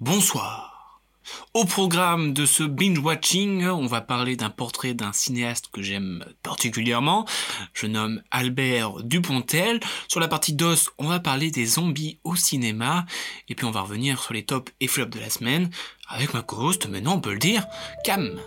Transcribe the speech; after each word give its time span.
Bonsoir. 0.00 1.00
Au 1.54 1.64
programme 1.64 2.34
de 2.34 2.44
ce 2.44 2.62
binge 2.62 2.98
watching, 2.98 3.64
on 3.66 3.86
va 3.86 4.02
parler 4.02 4.36
d'un 4.36 4.50
portrait 4.50 4.92
d'un 4.92 5.14
cinéaste 5.14 5.68
que 5.72 5.80
j'aime 5.80 6.22
particulièrement. 6.42 7.26
Je 7.72 7.86
nomme 7.86 8.22
Albert 8.30 9.02
Dupontel. 9.04 9.80
Sur 10.06 10.20
la 10.20 10.28
partie 10.28 10.52
DOS, 10.52 10.90
on 10.98 11.08
va 11.08 11.18
parler 11.18 11.50
des 11.50 11.64
zombies 11.64 12.18
au 12.24 12.36
cinéma. 12.36 13.06
Et 13.48 13.54
puis 13.54 13.64
on 13.64 13.70
va 13.70 13.80
revenir 13.80 14.22
sur 14.22 14.34
les 14.34 14.44
tops 14.44 14.70
et 14.80 14.86
flops 14.86 15.16
de 15.16 15.20
la 15.20 15.30
semaine 15.30 15.70
avec 16.08 16.34
ma 16.34 16.42
co-host, 16.42 16.88
maintenant 16.88 17.14
on 17.14 17.20
peut 17.20 17.32
le 17.32 17.38
dire, 17.38 17.66
Cam. 18.04 18.38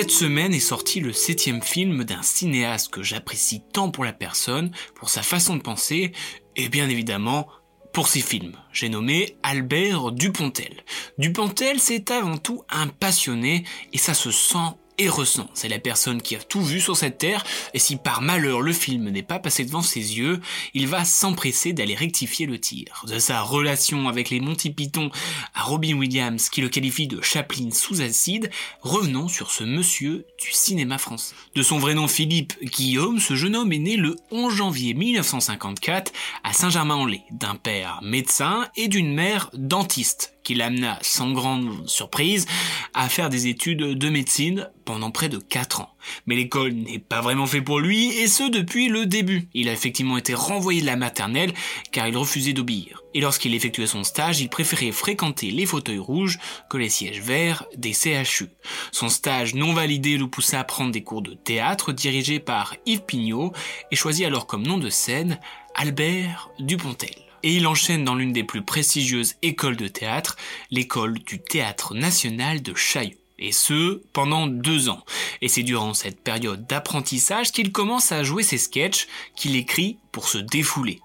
Cette 0.00 0.12
semaine 0.12 0.54
est 0.54 0.60
sorti 0.60 1.00
le 1.00 1.12
septième 1.12 1.60
film 1.60 2.04
d'un 2.04 2.22
cinéaste 2.22 2.92
que 2.92 3.02
j'apprécie 3.02 3.62
tant 3.72 3.90
pour 3.90 4.04
la 4.04 4.12
personne, 4.12 4.70
pour 4.94 5.10
sa 5.10 5.24
façon 5.24 5.56
de 5.56 5.60
penser, 5.60 6.12
et 6.54 6.68
bien 6.68 6.88
évidemment 6.88 7.48
pour 7.92 8.06
ses 8.06 8.20
films. 8.20 8.54
J'ai 8.72 8.90
nommé 8.90 9.36
Albert 9.42 10.12
Dupontel. 10.12 10.84
Dupontel, 11.18 11.80
c'est 11.80 12.12
avant 12.12 12.38
tout 12.38 12.62
un 12.70 12.86
passionné, 12.86 13.64
et 13.92 13.98
ça 13.98 14.14
se 14.14 14.30
sent 14.30 14.76
et 14.98 15.08
ressent. 15.08 15.48
C'est 15.54 15.68
la 15.68 15.78
personne 15.78 16.20
qui 16.22 16.36
a 16.36 16.38
tout 16.38 16.62
vu 16.62 16.80
sur 16.80 16.96
cette 16.96 17.18
terre, 17.18 17.44
et 17.74 17.78
si 17.78 17.96
par 17.96 18.20
malheur 18.20 18.60
le 18.60 18.72
film 18.72 19.08
n'est 19.10 19.22
pas 19.22 19.38
passé 19.38 19.64
devant 19.64 19.82
ses 19.82 20.18
yeux, 20.18 20.40
il 20.74 20.86
va 20.86 21.04
s'empresser 21.04 21.72
d'aller 21.72 21.94
rectifier 21.94 22.46
le 22.46 22.58
tir. 22.58 23.04
De 23.06 23.18
sa 23.18 23.42
relation 23.42 24.08
avec 24.08 24.30
les 24.30 24.40
Monty 24.40 24.70
Python 24.70 25.10
à 25.54 25.62
Robin 25.62 25.94
Williams, 25.94 26.48
qui 26.48 26.60
le 26.60 26.68
qualifie 26.68 27.06
de 27.06 27.20
Chaplin 27.22 27.70
sous 27.70 28.00
acide, 28.00 28.50
revenons 28.82 29.28
sur 29.28 29.50
ce 29.50 29.64
monsieur 29.64 30.26
du 30.40 30.52
cinéma 30.52 30.98
français. 30.98 31.34
De 31.54 31.62
son 31.62 31.78
vrai 31.78 31.94
nom 31.94 32.08
Philippe 32.08 32.54
Guillaume, 32.62 33.20
ce 33.20 33.34
jeune 33.34 33.56
homme 33.56 33.72
est 33.72 33.78
né 33.78 33.96
le 33.96 34.16
11 34.30 34.54
janvier 34.54 34.94
1954 34.94 36.12
à 36.44 36.52
Saint-Germain-en-Laye, 36.52 37.22
d'un 37.30 37.54
père 37.54 38.00
médecin 38.02 38.68
et 38.76 38.88
d'une 38.88 39.14
mère 39.14 39.50
dentiste 39.54 40.37
qui 40.48 40.54
l'amena 40.54 40.98
sans 41.02 41.32
grande 41.32 41.86
surprise 41.86 42.46
à 42.94 43.10
faire 43.10 43.28
des 43.28 43.48
études 43.48 43.82
de 43.82 44.08
médecine 44.08 44.70
pendant 44.86 45.10
près 45.10 45.28
de 45.28 45.36
4 45.36 45.82
ans. 45.82 45.94
Mais 46.24 46.36
l'école 46.36 46.72
n'est 46.72 46.98
pas 46.98 47.20
vraiment 47.20 47.44
fait 47.44 47.60
pour 47.60 47.80
lui, 47.80 48.08
et 48.14 48.28
ce 48.28 48.48
depuis 48.48 48.88
le 48.88 49.04
début. 49.04 49.50
Il 49.52 49.68
a 49.68 49.74
effectivement 49.74 50.16
été 50.16 50.32
renvoyé 50.32 50.80
de 50.80 50.86
la 50.86 50.96
maternelle 50.96 51.52
car 51.92 52.08
il 52.08 52.16
refusait 52.16 52.54
d'obéir. 52.54 53.02
Et 53.12 53.20
lorsqu'il 53.20 53.54
effectuait 53.54 53.86
son 53.86 54.04
stage, 54.04 54.40
il 54.40 54.48
préférait 54.48 54.90
fréquenter 54.90 55.50
les 55.50 55.66
fauteuils 55.66 55.98
rouges 55.98 56.38
que 56.70 56.78
les 56.78 56.88
sièges 56.88 57.20
verts 57.20 57.66
des 57.76 57.92
CHU. 57.92 58.48
Son 58.90 59.10
stage 59.10 59.54
non 59.54 59.74
validé 59.74 60.16
le 60.16 60.30
poussa 60.30 60.60
à 60.60 60.64
prendre 60.64 60.92
des 60.92 61.02
cours 61.02 61.20
de 61.20 61.34
théâtre 61.34 61.92
dirigés 61.92 62.40
par 62.40 62.74
Yves 62.86 63.02
Pignot 63.02 63.52
et 63.90 63.96
choisit 63.96 64.24
alors 64.24 64.46
comme 64.46 64.66
nom 64.66 64.78
de 64.78 64.88
scène 64.88 65.40
Albert 65.74 66.48
Dupontel 66.58 67.27
et 67.42 67.54
il 67.54 67.66
enchaîne 67.66 68.04
dans 68.04 68.14
l'une 68.14 68.32
des 68.32 68.44
plus 68.44 68.62
prestigieuses 68.62 69.36
écoles 69.42 69.76
de 69.76 69.88
théâtre, 69.88 70.36
l'école 70.70 71.18
du 71.18 71.40
Théâtre 71.40 71.94
National 71.94 72.62
de 72.62 72.74
Chaillot. 72.74 73.16
Et 73.38 73.52
ce, 73.52 74.02
pendant 74.12 74.48
deux 74.48 74.88
ans. 74.88 75.04
Et 75.42 75.48
c'est 75.48 75.62
durant 75.62 75.94
cette 75.94 76.20
période 76.20 76.66
d'apprentissage 76.66 77.52
qu'il 77.52 77.70
commence 77.70 78.10
à 78.10 78.24
jouer 78.24 78.42
ses 78.42 78.58
sketchs 78.58 79.06
qu'il 79.36 79.54
écrit 79.54 79.98
pour 80.10 80.28
se 80.28 80.38
défouler. 80.38 81.00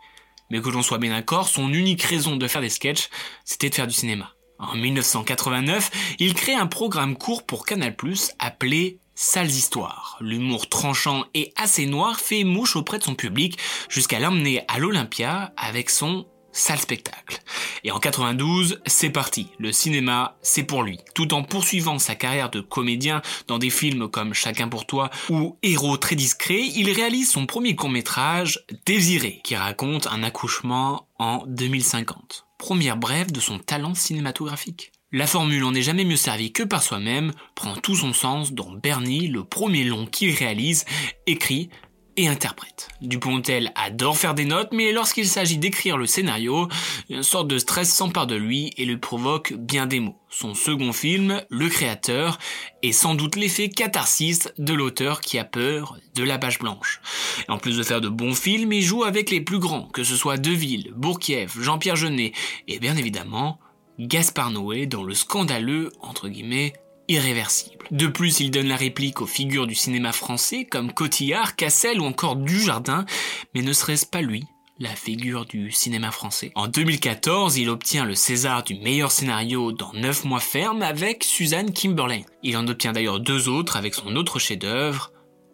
Mais 0.50 0.60
que 0.60 0.70
l'on 0.70 0.82
soit 0.82 0.98
bien 0.98 1.12
d'accord, 1.12 1.48
son 1.48 1.72
unique 1.72 2.02
raison 2.02 2.36
de 2.36 2.48
faire 2.48 2.62
des 2.62 2.70
sketchs, 2.70 3.10
c'était 3.46 3.70
de 3.70 3.76
faire 3.76 3.88
du 3.88 3.94
cinéma. 3.94 4.34
En 4.58 4.76
1989, 4.76 5.92
il 6.20 6.34
crée 6.34 6.56
un 6.56 6.68
programme 6.68 7.18
court 7.18 7.44
pour 7.46 7.66
Canal+, 7.66 7.96
appelé 8.40 8.98
Sales 9.16 9.52
histoires. 9.52 10.18
L'humour 10.22 10.70
tranchant 10.70 11.26
et 11.34 11.54
assez 11.56 11.86
noir 11.86 12.20
fait 12.20 12.44
mouche 12.44 12.76
auprès 12.76 13.00
de 13.00 13.04
son 13.04 13.16
public 13.16 13.58
jusqu'à 13.90 14.20
l'emmener 14.20 14.64
à 14.68 14.80
l'Olympia 14.80 15.54
avec 15.56 15.90
son 15.90 16.26
sale 16.54 16.80
spectacle. 16.80 17.40
Et 17.84 17.92
en 17.92 18.00
92, 18.00 18.82
c'est 18.86 19.10
parti. 19.10 19.48
Le 19.60 19.72
cinéma, 19.72 20.38
c'est 20.42 20.64
pour 20.64 20.84
lui. 20.84 21.00
Tout 21.16 21.34
en 21.34 21.44
poursuivant 21.44 22.00
sa 22.00 22.16
carrière 22.16 22.50
de 22.50 22.62
comédien 22.62 23.22
dans 23.48 23.58
des 23.58 23.70
films 23.70 24.08
comme 24.08 24.34
Chacun 24.34 24.70
pour 24.70 24.86
toi 24.86 25.10
ou 25.30 25.58
Héros 25.64 25.98
très 25.98 26.16
discret, 26.16 26.62
il 26.62 26.90
réalise 26.92 27.32
son 27.32 27.46
premier 27.46 27.76
court-métrage, 27.76 28.66
Désiré, 28.86 29.42
qui 29.44 29.56
raconte 29.56 30.08
un 30.08 30.24
accouchement 30.24 31.08
en 31.20 31.44
2050. 31.48 32.46
Première 32.58 32.98
brève 32.98 33.32
de 33.32 33.40
son 33.40 33.60
talent 33.60 33.94
cinématographique. 33.94 34.92
La 35.16 35.28
formule 35.28 35.64
en 35.64 35.76
est 35.76 35.84
jamais 35.84 36.06
mieux 36.06 36.16
servie 36.16 36.52
que 36.52 36.64
par 36.64 36.82
soi-même 36.82 37.34
prend 37.54 37.76
tout 37.76 37.96
son 37.96 38.14
sens 38.14 38.52
dans 38.52 38.72
Bernie, 38.72 39.28
le 39.28 39.44
premier 39.44 39.84
long 39.84 40.08
qu'il 40.08 40.34
réalise, 40.34 40.86
écrit 41.28 41.70
et 42.18 42.28
interprète. 42.28 42.88
Dupontel 43.00 43.72
adore 43.76 44.18
faire 44.18 44.34
des 44.34 44.46
notes, 44.46 44.72
mais 44.72 44.92
lorsqu'il 44.92 45.28
s'agit 45.28 45.60
d'écrire 45.60 45.98
le 45.98 46.08
scénario, 46.08 46.68
une 47.12 47.22
sorte 47.22 47.48
de 47.48 47.60
stress 47.60 47.94
s'empare 47.94 48.26
de 48.26 48.34
lui 48.34 48.72
et 48.78 48.86
lui 48.86 48.98
provoque 48.98 49.54
bien 49.54 49.86
des 49.86 50.00
mots. 50.00 50.18
Son 50.30 50.56
second 50.56 50.94
film, 50.94 51.44
Le 51.48 51.70
Créateur, 51.70 52.40
est 52.82 52.92
sans 52.92 53.14
doute 53.14 53.36
l'effet 53.36 53.70
catharsis 53.70 54.50
de 54.58 54.74
l'auteur 54.74 55.22
qui 55.22 55.38
a 55.38 55.44
peur 55.44 55.96
de 56.16 56.24
la 56.24 56.40
page 56.40 56.58
blanche. 56.58 57.02
en 57.50 57.60
plus 57.60 57.78
de 57.78 57.84
faire 57.84 58.02
de 58.02 58.10
bons 58.10 58.34
films, 58.34 58.74
il 58.74 58.82
joue 58.82 59.04
avec 59.04 59.30
les 59.30 59.42
plus 59.42 59.60
grands, 59.60 59.90
que 59.90 60.04
ce 60.04 60.16
soit 60.16 60.38
Deville, 60.38 60.92
Bourkiev, 60.96 61.54
Jean-Pierre 61.62 61.98
Jeunet, 61.98 62.32
et 62.68 62.80
bien 62.80 62.98
évidemment, 62.98 63.60
Gaspard 64.00 64.52
Noé 64.52 64.86
dans 64.86 65.04
le 65.04 65.14
scandaleux, 65.14 65.92
entre 66.02 66.30
guillemets, 66.30 66.74
irréversible. 67.08 67.86
De 67.92 68.08
plus, 68.08 68.40
il 68.40 68.52
donne 68.52 68.68
la 68.68 68.76
réplique 68.76 69.22
aux 69.22 69.28
figures 69.28 69.68
du 69.68 69.76
cinéma 69.76 70.12
français 70.12 70.66
comme 70.66 70.92
Cotillard, 70.92 71.56
Cassel 71.56 72.00
ou 72.00 72.06
encore 72.06 72.36
Dujardin, 72.36 73.06
mais 73.54 73.62
ne 73.62 73.74
serait-ce 73.74 74.06
pas 74.06 74.22
lui 74.22 74.46
la 74.80 74.96
figure 74.96 75.46
du 75.46 75.72
cinéma 75.72 76.12
français? 76.12 76.52
En 76.56 76.68
2014, 76.68 77.58
il 77.58 77.70
obtient 77.70 78.06
le 78.06 78.16
César 78.16 78.64
du 78.64 78.76
meilleur 78.76 79.12
scénario 79.12 79.72
dans 79.72 79.94
9 79.94 80.26
mois 80.26 80.40
ferme 80.40 80.82
avec 80.82 81.24
Suzanne 81.24 81.72
Kimberlin. 81.72 82.22
Il 82.42 82.58
en 82.58 82.68
obtient 82.68 82.94
d'ailleurs 82.94 83.20
deux 83.20 83.50
autres 83.50 83.78
avec 83.78 83.94
son 83.94 84.16
autre 84.16 84.40
chef-d'œuvre, 84.40 85.12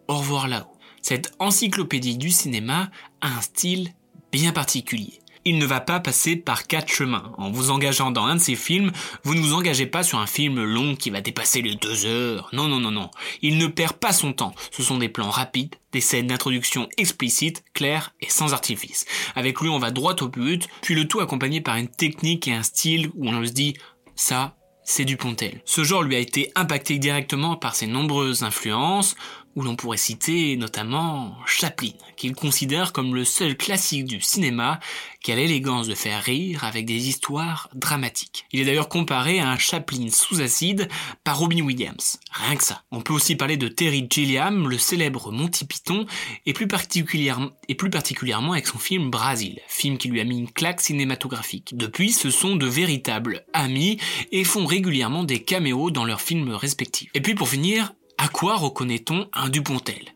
Au 0.08 0.16
revoir 0.16 0.48
là-haut. 0.48 0.76
Cette 1.02 1.32
encyclopédie 1.38 2.16
du 2.16 2.30
cinéma 2.30 2.90
a 3.20 3.28
un 3.28 3.40
style 3.40 3.90
bien 4.32 4.52
particulier 4.52 5.19
il 5.44 5.58
ne 5.58 5.66
va 5.66 5.80
pas 5.80 6.00
passer 6.00 6.36
par 6.36 6.66
quatre 6.66 6.92
chemins. 6.92 7.32
En 7.38 7.50
vous 7.50 7.70
engageant 7.70 8.10
dans 8.10 8.24
un 8.24 8.36
de 8.36 8.40
ses 8.40 8.56
films, 8.56 8.92
vous 9.24 9.34
ne 9.34 9.40
vous 9.40 9.54
engagez 9.54 9.86
pas 9.86 10.02
sur 10.02 10.18
un 10.18 10.26
film 10.26 10.62
long 10.62 10.96
qui 10.96 11.10
va 11.10 11.20
dépasser 11.20 11.62
les 11.62 11.74
deux 11.74 12.06
heures. 12.06 12.48
Non, 12.52 12.68
non, 12.68 12.80
non, 12.80 12.90
non. 12.90 13.10
Il 13.42 13.58
ne 13.58 13.66
perd 13.66 13.94
pas 13.94 14.12
son 14.12 14.32
temps. 14.32 14.54
Ce 14.70 14.82
sont 14.82 14.98
des 14.98 15.08
plans 15.08 15.30
rapides, 15.30 15.76
des 15.92 16.00
scènes 16.00 16.28
d'introduction 16.28 16.88
explicites, 16.96 17.64
claires 17.74 18.14
et 18.20 18.28
sans 18.28 18.52
artifice. 18.52 19.06
Avec 19.34 19.60
lui, 19.60 19.68
on 19.68 19.78
va 19.78 19.90
droit 19.90 20.16
au 20.20 20.28
but, 20.28 20.68
puis 20.82 20.94
le 20.94 21.08
tout 21.08 21.20
accompagné 21.20 21.60
par 21.60 21.76
une 21.76 21.88
technique 21.88 22.48
et 22.48 22.52
un 22.52 22.62
style 22.62 23.10
où 23.14 23.28
on 23.28 23.44
se 23.44 23.52
dit, 23.52 23.74
ça, 24.16 24.56
c'est 24.82 25.04
du 25.04 25.16
Pontel. 25.16 25.60
Ce 25.64 25.84
genre 25.84 26.02
lui 26.02 26.16
a 26.16 26.18
été 26.18 26.50
impacté 26.56 26.98
directement 26.98 27.56
par 27.56 27.74
ses 27.74 27.86
nombreuses 27.86 28.42
influences, 28.42 29.14
où 29.56 29.62
l'on 29.62 29.76
pourrait 29.76 29.96
citer 29.96 30.56
notamment 30.56 31.36
Chaplin, 31.46 31.90
qu'il 32.16 32.34
considère 32.34 32.92
comme 32.92 33.14
le 33.14 33.24
seul 33.24 33.56
classique 33.56 34.04
du 34.04 34.20
cinéma 34.20 34.80
qui 35.22 35.32
a 35.32 35.36
l'élégance 35.36 35.86
de 35.86 35.94
faire 35.94 36.22
rire 36.22 36.64
avec 36.64 36.86
des 36.86 37.08
histoires 37.08 37.68
dramatiques. 37.74 38.46
Il 38.52 38.60
est 38.60 38.64
d'ailleurs 38.64 38.88
comparé 38.88 39.40
à 39.40 39.50
un 39.50 39.58
Chaplin 39.58 40.08
sous 40.10 40.40
acide 40.40 40.88
par 41.24 41.38
Robin 41.38 41.60
Williams. 41.60 42.18
Rien 42.32 42.56
que 42.56 42.64
ça. 42.64 42.82
On 42.90 43.02
peut 43.02 43.12
aussi 43.12 43.36
parler 43.36 43.56
de 43.56 43.68
Terry 43.68 44.06
Gilliam, 44.08 44.68
le 44.68 44.78
célèbre 44.78 45.30
Monty 45.30 45.66
Python, 45.66 46.06
et 46.46 46.54
plus, 46.54 46.68
particulièrement, 46.68 48.52
avec 48.52 48.66
son 48.66 48.78
film 48.78 49.10
Brasil, 49.10 49.60
film 49.68 49.98
qui 49.98 50.08
lui 50.08 50.20
a 50.20 50.24
mis 50.24 50.38
une 50.38 50.50
claque 50.50 50.80
cinématographique. 50.80 51.76
Depuis, 51.76 52.12
ce 52.12 52.30
sont 52.30 52.56
de 52.56 52.66
véritables 52.66 53.44
amis 53.52 53.98
et 54.32 54.44
font 54.44 54.66
régulièrement 54.66 55.24
des 55.24 55.42
caméos 55.42 55.90
dans 55.90 56.04
leurs 56.04 56.20
films 56.20 56.50
respectifs. 56.50 57.10
Et 57.14 57.20
puis 57.20 57.34
pour 57.34 57.48
finir, 57.48 57.92
à 58.20 58.28
quoi 58.28 58.56
reconnaît-on 58.56 59.30
un 59.32 59.48
Dupontel? 59.48 60.14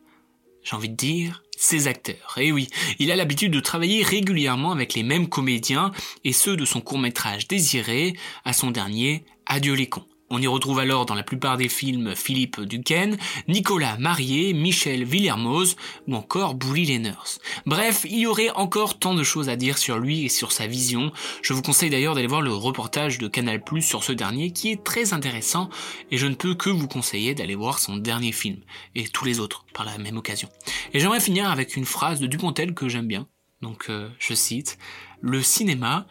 J'ai 0.61 0.75
envie 0.75 0.89
de 0.89 0.95
dire 0.95 1.41
ses 1.57 1.87
acteurs. 1.87 2.35
Eh 2.37 2.51
oui, 2.51 2.67
il 2.99 3.11
a 3.11 3.15
l'habitude 3.15 3.51
de 3.51 3.59
travailler 3.59 4.03
régulièrement 4.03 4.71
avec 4.71 4.93
les 4.93 5.01
mêmes 5.01 5.27
comédiens, 5.27 5.91
et 6.23 6.31
ceux 6.31 6.55
de 6.55 6.65
son 6.65 6.81
court 6.81 6.99
métrage 6.99 7.47
Désiré 7.47 8.13
à 8.43 8.53
son 8.53 8.69
dernier 8.69 9.25
Adieu 9.47 9.73
les 9.73 9.89
cons. 9.89 10.05
On 10.37 10.41
y 10.41 10.47
retrouve 10.47 10.79
alors 10.79 11.05
dans 11.05 11.15
la 11.15 11.23
plupart 11.23 11.55
des 11.55 11.69
films 11.69 12.13
Philippe 12.13 12.59
Duquesne, 12.59 13.15
Nicolas 13.47 13.95
Marié, 13.99 14.51
Michel 14.51 15.05
Villermoz 15.05 15.77
ou 16.09 16.15
encore 16.15 16.55
Bully 16.55 16.87
Lenners. 16.87 17.39
Bref, 17.65 18.05
il 18.09 18.19
y 18.19 18.27
aurait 18.27 18.49
encore 18.49 18.99
tant 18.99 19.13
de 19.13 19.23
choses 19.23 19.47
à 19.47 19.55
dire 19.55 19.77
sur 19.77 19.97
lui 19.97 20.25
et 20.25 20.29
sur 20.29 20.51
sa 20.51 20.67
vision. 20.67 21.13
Je 21.41 21.53
vous 21.53 21.61
conseille 21.61 21.89
d'ailleurs 21.89 22.15
d'aller 22.15 22.27
voir 22.27 22.41
le 22.41 22.51
reportage 22.53 23.17
de 23.17 23.29
Canal 23.29 23.63
Plus 23.63 23.81
sur 23.81 24.03
ce 24.03 24.11
dernier 24.11 24.51
qui 24.51 24.73
est 24.73 24.83
très 24.83 25.13
intéressant 25.13 25.69
et 26.11 26.17
je 26.17 26.27
ne 26.27 26.35
peux 26.35 26.53
que 26.53 26.69
vous 26.69 26.89
conseiller 26.89 27.33
d'aller 27.33 27.55
voir 27.55 27.79
son 27.79 27.95
dernier 27.95 28.33
film 28.33 28.59
et 28.93 29.07
tous 29.07 29.23
les 29.23 29.39
autres 29.39 29.65
par 29.73 29.85
la 29.85 29.97
même 29.97 30.17
occasion. 30.17 30.49
Et 30.93 30.99
j'aimerais 30.99 31.21
finir 31.21 31.49
avec 31.49 31.77
une 31.77 31.85
phrase 31.85 32.19
de 32.19 32.27
Dupontel 32.27 32.73
que 32.73 32.89
j'aime 32.89 33.07
bien. 33.07 33.25
Donc 33.61 33.85
euh, 33.87 34.09
je 34.19 34.33
cite, 34.33 34.77
Le 35.21 35.41
cinéma 35.41 36.05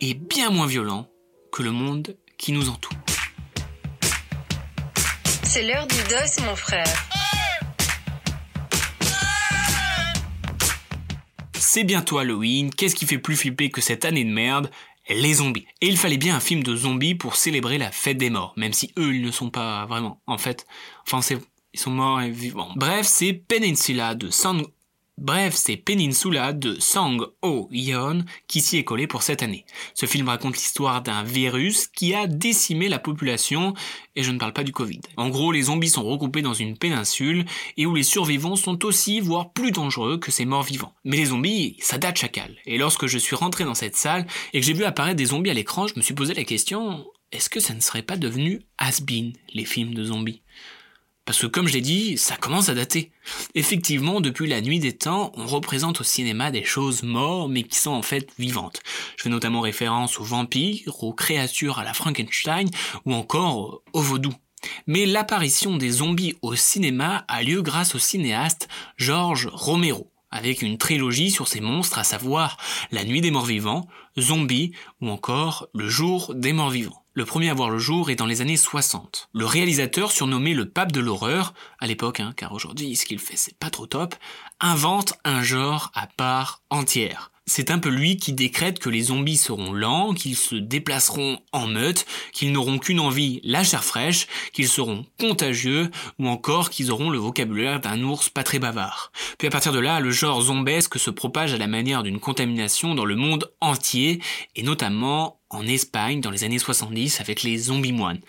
est 0.00 0.14
bien 0.14 0.50
moins 0.50 0.66
violent 0.66 1.06
que 1.52 1.62
le 1.62 1.70
monde 1.70 2.16
qui 2.38 2.50
nous 2.50 2.70
entoure. 2.70 3.07
C'est 5.50 5.62
l'heure 5.62 5.86
du 5.86 5.96
dos, 6.10 6.44
mon 6.44 6.54
frère. 6.54 6.84
C'est 11.54 11.84
bientôt 11.84 12.18
Halloween, 12.18 12.68
qu'est-ce 12.68 12.94
qui 12.94 13.06
fait 13.06 13.16
plus 13.16 13.34
flipper 13.34 13.70
que 13.70 13.80
cette 13.80 14.04
année 14.04 14.24
de 14.24 14.30
merde? 14.30 14.70
Les 15.08 15.32
zombies. 15.34 15.66
Et 15.80 15.86
il 15.86 15.96
fallait 15.96 16.18
bien 16.18 16.36
un 16.36 16.40
film 16.40 16.62
de 16.62 16.76
zombies 16.76 17.14
pour 17.14 17.34
célébrer 17.36 17.78
la 17.78 17.90
fête 17.90 18.18
des 18.18 18.28
morts, 18.28 18.52
même 18.58 18.74
si 18.74 18.92
eux, 18.98 19.14
ils 19.14 19.22
ne 19.22 19.30
sont 19.30 19.48
pas 19.48 19.86
vraiment. 19.86 20.20
En 20.26 20.36
fait, 20.36 20.66
enfin, 21.06 21.22
c'est, 21.22 21.38
ils 21.72 21.80
sont 21.80 21.92
morts 21.92 22.20
et 22.20 22.28
vivants. 22.28 22.72
Bref, 22.76 23.06
c'est 23.06 23.32
Peninsula 23.32 24.14
de 24.14 24.28
Sang 24.28 24.60
Bref, 25.20 25.56
c'est 25.56 25.76
Peninsula 25.76 26.52
de 26.52 26.76
Sang 26.78 27.16
Ho 27.42 27.68
Yeon 27.72 28.24
qui 28.46 28.60
s'y 28.60 28.76
est 28.76 28.84
collé 28.84 29.08
pour 29.08 29.24
cette 29.24 29.42
année. 29.42 29.66
Ce 29.94 30.06
film 30.06 30.28
raconte 30.28 30.54
l'histoire 30.54 31.02
d'un 31.02 31.24
virus 31.24 31.88
qui 31.88 32.14
a 32.14 32.28
décimé 32.28 32.88
la 32.88 33.00
population, 33.00 33.74
et 34.14 34.22
je 34.22 34.30
ne 34.30 34.38
parle 34.38 34.52
pas 34.52 34.62
du 34.62 34.70
Covid. 34.70 35.00
En 35.16 35.28
gros, 35.28 35.50
les 35.50 35.62
zombies 35.62 35.88
sont 35.88 36.04
regroupés 36.04 36.40
dans 36.40 36.54
une 36.54 36.78
péninsule, 36.78 37.46
et 37.76 37.84
où 37.84 37.96
les 37.96 38.04
survivants 38.04 38.54
sont 38.54 38.84
aussi, 38.84 39.18
voire 39.18 39.52
plus 39.52 39.72
dangereux 39.72 40.18
que 40.18 40.30
ces 40.30 40.44
morts 40.44 40.62
vivants. 40.62 40.94
Mais 41.04 41.16
les 41.16 41.26
zombies, 41.26 41.74
ça 41.80 41.98
date 41.98 42.16
chacal. 42.16 42.56
Et 42.64 42.78
lorsque 42.78 43.08
je 43.08 43.18
suis 43.18 43.34
rentré 43.34 43.64
dans 43.64 43.74
cette 43.74 43.96
salle, 43.96 44.24
et 44.52 44.60
que 44.60 44.66
j'ai 44.66 44.72
vu 44.72 44.84
apparaître 44.84 45.16
des 45.16 45.26
zombies 45.26 45.50
à 45.50 45.54
l'écran, 45.54 45.88
je 45.88 45.94
me 45.96 46.00
suis 46.00 46.14
posé 46.14 46.32
la 46.32 46.44
question, 46.44 47.04
est-ce 47.32 47.50
que 47.50 47.58
ça 47.58 47.74
ne 47.74 47.80
serait 47.80 48.02
pas 48.02 48.16
devenu 48.16 48.62
has-been, 48.78 49.32
les 49.52 49.64
films 49.64 49.94
de 49.94 50.04
zombies? 50.04 50.42
Parce 51.28 51.40
que 51.40 51.46
comme 51.46 51.68
je 51.68 51.74
l'ai 51.74 51.82
dit, 51.82 52.16
ça 52.16 52.36
commence 52.36 52.70
à 52.70 52.74
dater. 52.74 53.12
Effectivement, 53.54 54.22
depuis 54.22 54.48
la 54.48 54.62
nuit 54.62 54.78
des 54.78 54.96
temps, 54.96 55.30
on 55.34 55.46
représente 55.46 56.00
au 56.00 56.02
cinéma 56.02 56.50
des 56.50 56.64
choses 56.64 57.02
mortes 57.02 57.50
mais 57.50 57.64
qui 57.64 57.78
sont 57.78 57.90
en 57.90 58.00
fait 58.00 58.30
vivantes. 58.38 58.80
Je 59.18 59.24
fais 59.24 59.28
notamment 59.28 59.60
référence 59.60 60.18
aux 60.20 60.24
vampires, 60.24 61.04
aux 61.04 61.12
créatures 61.12 61.78
à 61.78 61.84
la 61.84 61.92
Frankenstein 61.92 62.70
ou 63.04 63.12
encore 63.12 63.82
au 63.92 64.00
vaudou. 64.00 64.32
Mais 64.86 65.04
l'apparition 65.04 65.76
des 65.76 65.90
zombies 65.90 66.34
au 66.40 66.54
cinéma 66.54 67.26
a 67.28 67.42
lieu 67.42 67.60
grâce 67.60 67.94
au 67.94 67.98
cinéaste 67.98 68.66
George 68.96 69.50
Romero, 69.52 70.10
avec 70.30 70.62
une 70.62 70.78
trilogie 70.78 71.30
sur 71.30 71.46
ces 71.46 71.60
monstres, 71.60 71.98
à 71.98 72.04
savoir 72.04 72.56
La 72.90 73.04
Nuit 73.04 73.20
des 73.20 73.30
Morts 73.30 73.44
Vivants, 73.44 73.86
Zombies 74.18 74.72
ou 75.02 75.10
encore 75.10 75.68
Le 75.74 75.90
Jour 75.90 76.34
des 76.34 76.54
Morts 76.54 76.70
Vivants. 76.70 76.97
Le 77.18 77.24
premier 77.24 77.50
à 77.50 77.54
voir 77.54 77.68
le 77.68 77.80
jour 77.80 78.10
est 78.10 78.14
dans 78.14 78.26
les 78.26 78.42
années 78.42 78.56
60. 78.56 79.28
Le 79.32 79.44
réalisateur, 79.44 80.12
surnommé 80.12 80.54
le 80.54 80.68
pape 80.68 80.92
de 80.92 81.00
l'horreur, 81.00 81.52
à 81.80 81.88
l'époque, 81.88 82.20
hein, 82.20 82.32
car 82.36 82.52
aujourd'hui 82.52 82.94
ce 82.94 83.06
qu'il 83.06 83.18
fait 83.18 83.36
c'est 83.36 83.58
pas 83.58 83.70
trop 83.70 83.88
top, 83.88 84.14
invente 84.60 85.14
un 85.24 85.42
genre 85.42 85.90
à 85.96 86.06
part 86.06 86.62
entière. 86.70 87.32
C'est 87.44 87.72
un 87.72 87.80
peu 87.80 87.88
lui 87.88 88.18
qui 88.18 88.34
décrète 88.34 88.78
que 88.78 88.88
les 88.88 89.04
zombies 89.04 89.38
seront 89.38 89.72
lents, 89.72 90.14
qu'ils 90.14 90.36
se 90.36 90.54
déplaceront 90.54 91.40
en 91.50 91.66
meute, 91.66 92.06
qu'ils 92.32 92.52
n'auront 92.52 92.78
qu'une 92.78 93.00
envie, 93.00 93.40
la 93.42 93.64
chair 93.64 93.82
fraîche, 93.82 94.28
qu'ils 94.52 94.68
seront 94.68 95.04
contagieux, 95.18 95.90
ou 96.20 96.28
encore 96.28 96.70
qu'ils 96.70 96.92
auront 96.92 97.10
le 97.10 97.18
vocabulaire 97.18 97.80
d'un 97.80 98.00
ours 98.02 98.28
pas 98.28 98.44
très 98.44 98.58
bavard. 98.60 99.10
Puis 99.38 99.48
à 99.48 99.50
partir 99.50 99.72
de 99.72 99.80
là, 99.80 99.98
le 99.98 100.10
genre 100.10 100.42
zombesque 100.42 101.00
se 101.00 101.10
propage 101.10 101.54
à 101.54 101.58
la 101.58 101.66
manière 101.66 102.04
d'une 102.04 102.20
contamination 102.20 102.94
dans 102.94 103.06
le 103.06 103.16
monde 103.16 103.50
entier, 103.60 104.20
et 104.54 104.62
notamment 104.62 105.37
en 105.50 105.66
Espagne 105.66 106.20
dans 106.20 106.30
les 106.30 106.44
années 106.44 106.58
70 106.58 107.20
avec 107.20 107.42
les 107.42 107.58
zombies 107.58 107.92
moines. 107.92 108.20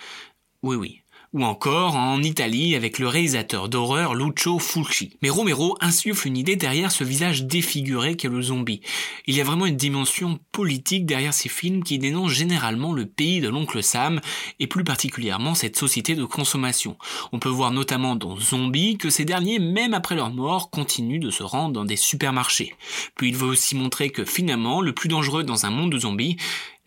Oui 0.63 0.75
oui, 0.75 1.01
ou 1.31 1.43
encore 1.43 1.95
en 1.95 2.23
Italie 2.23 2.75
avec 2.75 2.97
le 2.97 3.07
réalisateur 3.07 3.69
d'horreur 3.69 4.15
Lucio 4.15 4.57
Fulci. 4.57 5.11
Mais 5.21 5.29
Romero 5.29 5.77
insuffle 5.79 6.27
une 6.27 6.37
idée 6.37 6.55
derrière 6.55 6.91
ce 6.91 7.03
visage 7.03 7.43
défiguré 7.43 8.15
qu'est 8.15 8.29
le 8.29 8.41
zombie. 8.41 8.81
Il 9.27 9.35
y 9.35 9.41
a 9.41 9.43
vraiment 9.43 9.67
une 9.67 9.77
dimension 9.77 10.39
politique 10.51 11.05
derrière 11.05 11.33
ces 11.33 11.49
films 11.49 11.83
qui 11.83 11.99
dénoncent 11.99 12.31
généralement 12.31 12.93
le 12.93 13.05
pays 13.05 13.41
de 13.41 13.49
l'oncle 13.49 13.83
Sam 13.83 14.21
et 14.59 14.65
plus 14.65 14.83
particulièrement 14.83 15.53
cette 15.53 15.77
société 15.77 16.15
de 16.15 16.25
consommation. 16.25 16.97
On 17.31 17.37
peut 17.37 17.49
voir 17.49 17.69
notamment 17.69 18.15
dans 18.15 18.35
Zombie 18.39 18.97
que 18.97 19.11
ces 19.11 19.25
derniers, 19.25 19.59
même 19.59 19.93
après 19.93 20.15
leur 20.15 20.31
mort, 20.31 20.71
continuent 20.71 21.19
de 21.19 21.29
se 21.29 21.43
rendre 21.43 21.73
dans 21.73 21.85
des 21.85 21.95
supermarchés. 21.95 22.73
Puis 23.15 23.29
il 23.29 23.35
veut 23.35 23.47
aussi 23.47 23.75
montrer 23.75 24.09
que 24.09 24.25
finalement, 24.25 24.81
le 24.81 24.93
plus 24.93 25.09
dangereux 25.09 25.43
dans 25.43 25.67
un 25.67 25.69
monde 25.69 25.91
de 25.91 25.99
zombies, 25.99 26.37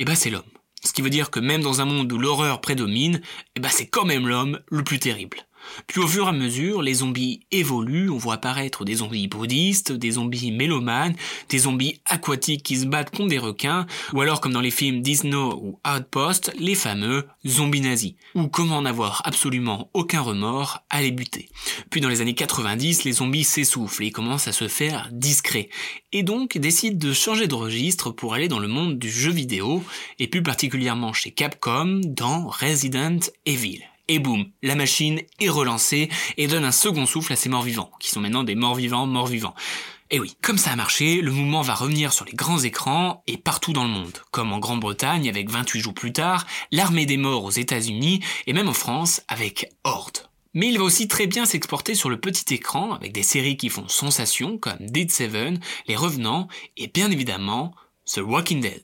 eh 0.02 0.04
ben 0.04 0.16
c'est 0.16 0.30
l'homme. 0.30 0.42
Ce 0.84 0.92
qui 0.92 1.00
veut 1.00 1.10
dire 1.10 1.30
que 1.30 1.38
même 1.38 1.62
dans 1.62 1.80
un 1.80 1.84
monde 1.84 2.12
où 2.12 2.18
l'horreur 2.18 2.60
prédomine, 2.60 3.20
eh 3.54 3.60
ben 3.60 3.68
c'est 3.68 3.86
quand 3.86 4.04
même 4.04 4.26
l'homme 4.26 4.58
le 4.68 4.82
plus 4.82 4.98
terrible. 4.98 5.46
Puis 5.86 6.00
au 6.00 6.06
fur 6.06 6.26
et 6.26 6.28
à 6.28 6.32
mesure, 6.32 6.82
les 6.82 6.94
zombies 6.94 7.40
évoluent, 7.50 8.10
on 8.10 8.18
voit 8.18 8.34
apparaître 8.34 8.84
des 8.84 8.96
zombies 8.96 9.28
bouddhistes, 9.28 9.92
des 9.92 10.12
zombies 10.12 10.52
mélomanes, 10.52 11.14
des 11.48 11.58
zombies 11.58 12.00
aquatiques 12.06 12.62
qui 12.62 12.76
se 12.76 12.86
battent 12.86 13.14
contre 13.14 13.28
des 13.28 13.38
requins, 13.38 13.86
ou 14.12 14.20
alors 14.20 14.40
comme 14.40 14.52
dans 14.52 14.60
les 14.60 14.70
films 14.70 15.02
Disney 15.02 15.36
ou 15.36 15.78
Outpost, 15.86 16.52
les 16.58 16.74
fameux 16.74 17.26
zombies 17.46 17.80
nazis, 17.80 18.14
ou 18.34 18.48
comment 18.48 18.82
n'avoir 18.82 19.22
absolument 19.24 19.90
aucun 19.94 20.20
remords 20.20 20.80
à 20.90 21.02
les 21.02 21.10
buter. 21.10 21.48
Puis 21.90 22.00
dans 22.00 22.08
les 22.08 22.20
années 22.20 22.34
90, 22.34 23.04
les 23.04 23.12
zombies 23.12 23.44
s'essoufflent 23.44 24.04
et 24.04 24.10
commencent 24.10 24.48
à 24.48 24.52
se 24.52 24.68
faire 24.68 25.08
discrets, 25.12 25.68
et 26.12 26.22
donc 26.22 26.58
décident 26.58 26.98
de 26.98 27.12
changer 27.12 27.46
de 27.46 27.54
registre 27.54 28.10
pour 28.10 28.34
aller 28.34 28.48
dans 28.48 28.58
le 28.58 28.68
monde 28.68 28.98
du 28.98 29.10
jeu 29.10 29.30
vidéo, 29.30 29.82
et 30.18 30.28
plus 30.28 30.42
particulièrement 30.42 31.12
chez 31.12 31.30
Capcom 31.30 32.00
dans 32.04 32.48
Resident 32.48 33.20
Evil. 33.46 33.80
Et 34.08 34.18
boum, 34.18 34.46
la 34.62 34.74
machine 34.74 35.20
est 35.40 35.48
relancée 35.48 36.08
et 36.36 36.48
donne 36.48 36.64
un 36.64 36.72
second 36.72 37.06
souffle 37.06 37.32
à 37.32 37.36
ces 37.36 37.48
morts 37.48 37.62
vivants, 37.62 37.92
qui 38.00 38.10
sont 38.10 38.20
maintenant 38.20 38.42
des 38.42 38.54
morts 38.54 38.74
vivants, 38.74 39.06
morts 39.06 39.28
vivants. 39.28 39.54
Et 40.10 40.20
oui, 40.20 40.36
comme 40.42 40.58
ça 40.58 40.72
a 40.72 40.76
marché, 40.76 41.22
le 41.22 41.30
mouvement 41.30 41.62
va 41.62 41.74
revenir 41.74 42.12
sur 42.12 42.26
les 42.26 42.34
grands 42.34 42.58
écrans 42.58 43.22
et 43.26 43.38
partout 43.38 43.72
dans 43.72 43.84
le 43.84 43.90
monde, 43.90 44.18
comme 44.30 44.52
en 44.52 44.58
Grande-Bretagne 44.58 45.28
avec 45.28 45.48
28 45.48 45.80
jours 45.80 45.94
plus 45.94 46.12
tard, 46.12 46.46
l'armée 46.70 47.06
des 47.06 47.16
morts 47.16 47.44
aux 47.44 47.50
États-Unis 47.50 48.20
et 48.46 48.52
même 48.52 48.68
en 48.68 48.74
France 48.74 49.22
avec 49.28 49.70
Horde. 49.84 50.18
Mais 50.52 50.68
il 50.68 50.76
va 50.76 50.84
aussi 50.84 51.08
très 51.08 51.26
bien 51.26 51.46
s'exporter 51.46 51.94
sur 51.94 52.10
le 52.10 52.20
petit 52.20 52.52
écran 52.52 52.92
avec 52.92 53.12
des 53.12 53.22
séries 53.22 53.56
qui 53.56 53.70
font 53.70 53.88
sensation 53.88 54.58
comme 54.58 54.76
Dead 54.80 55.10
Seven, 55.10 55.58
Les 55.86 55.96
Revenants 55.96 56.46
et 56.76 56.88
bien 56.88 57.10
évidemment 57.10 57.74
The 58.06 58.18
Walking 58.18 58.60
Dead. 58.60 58.82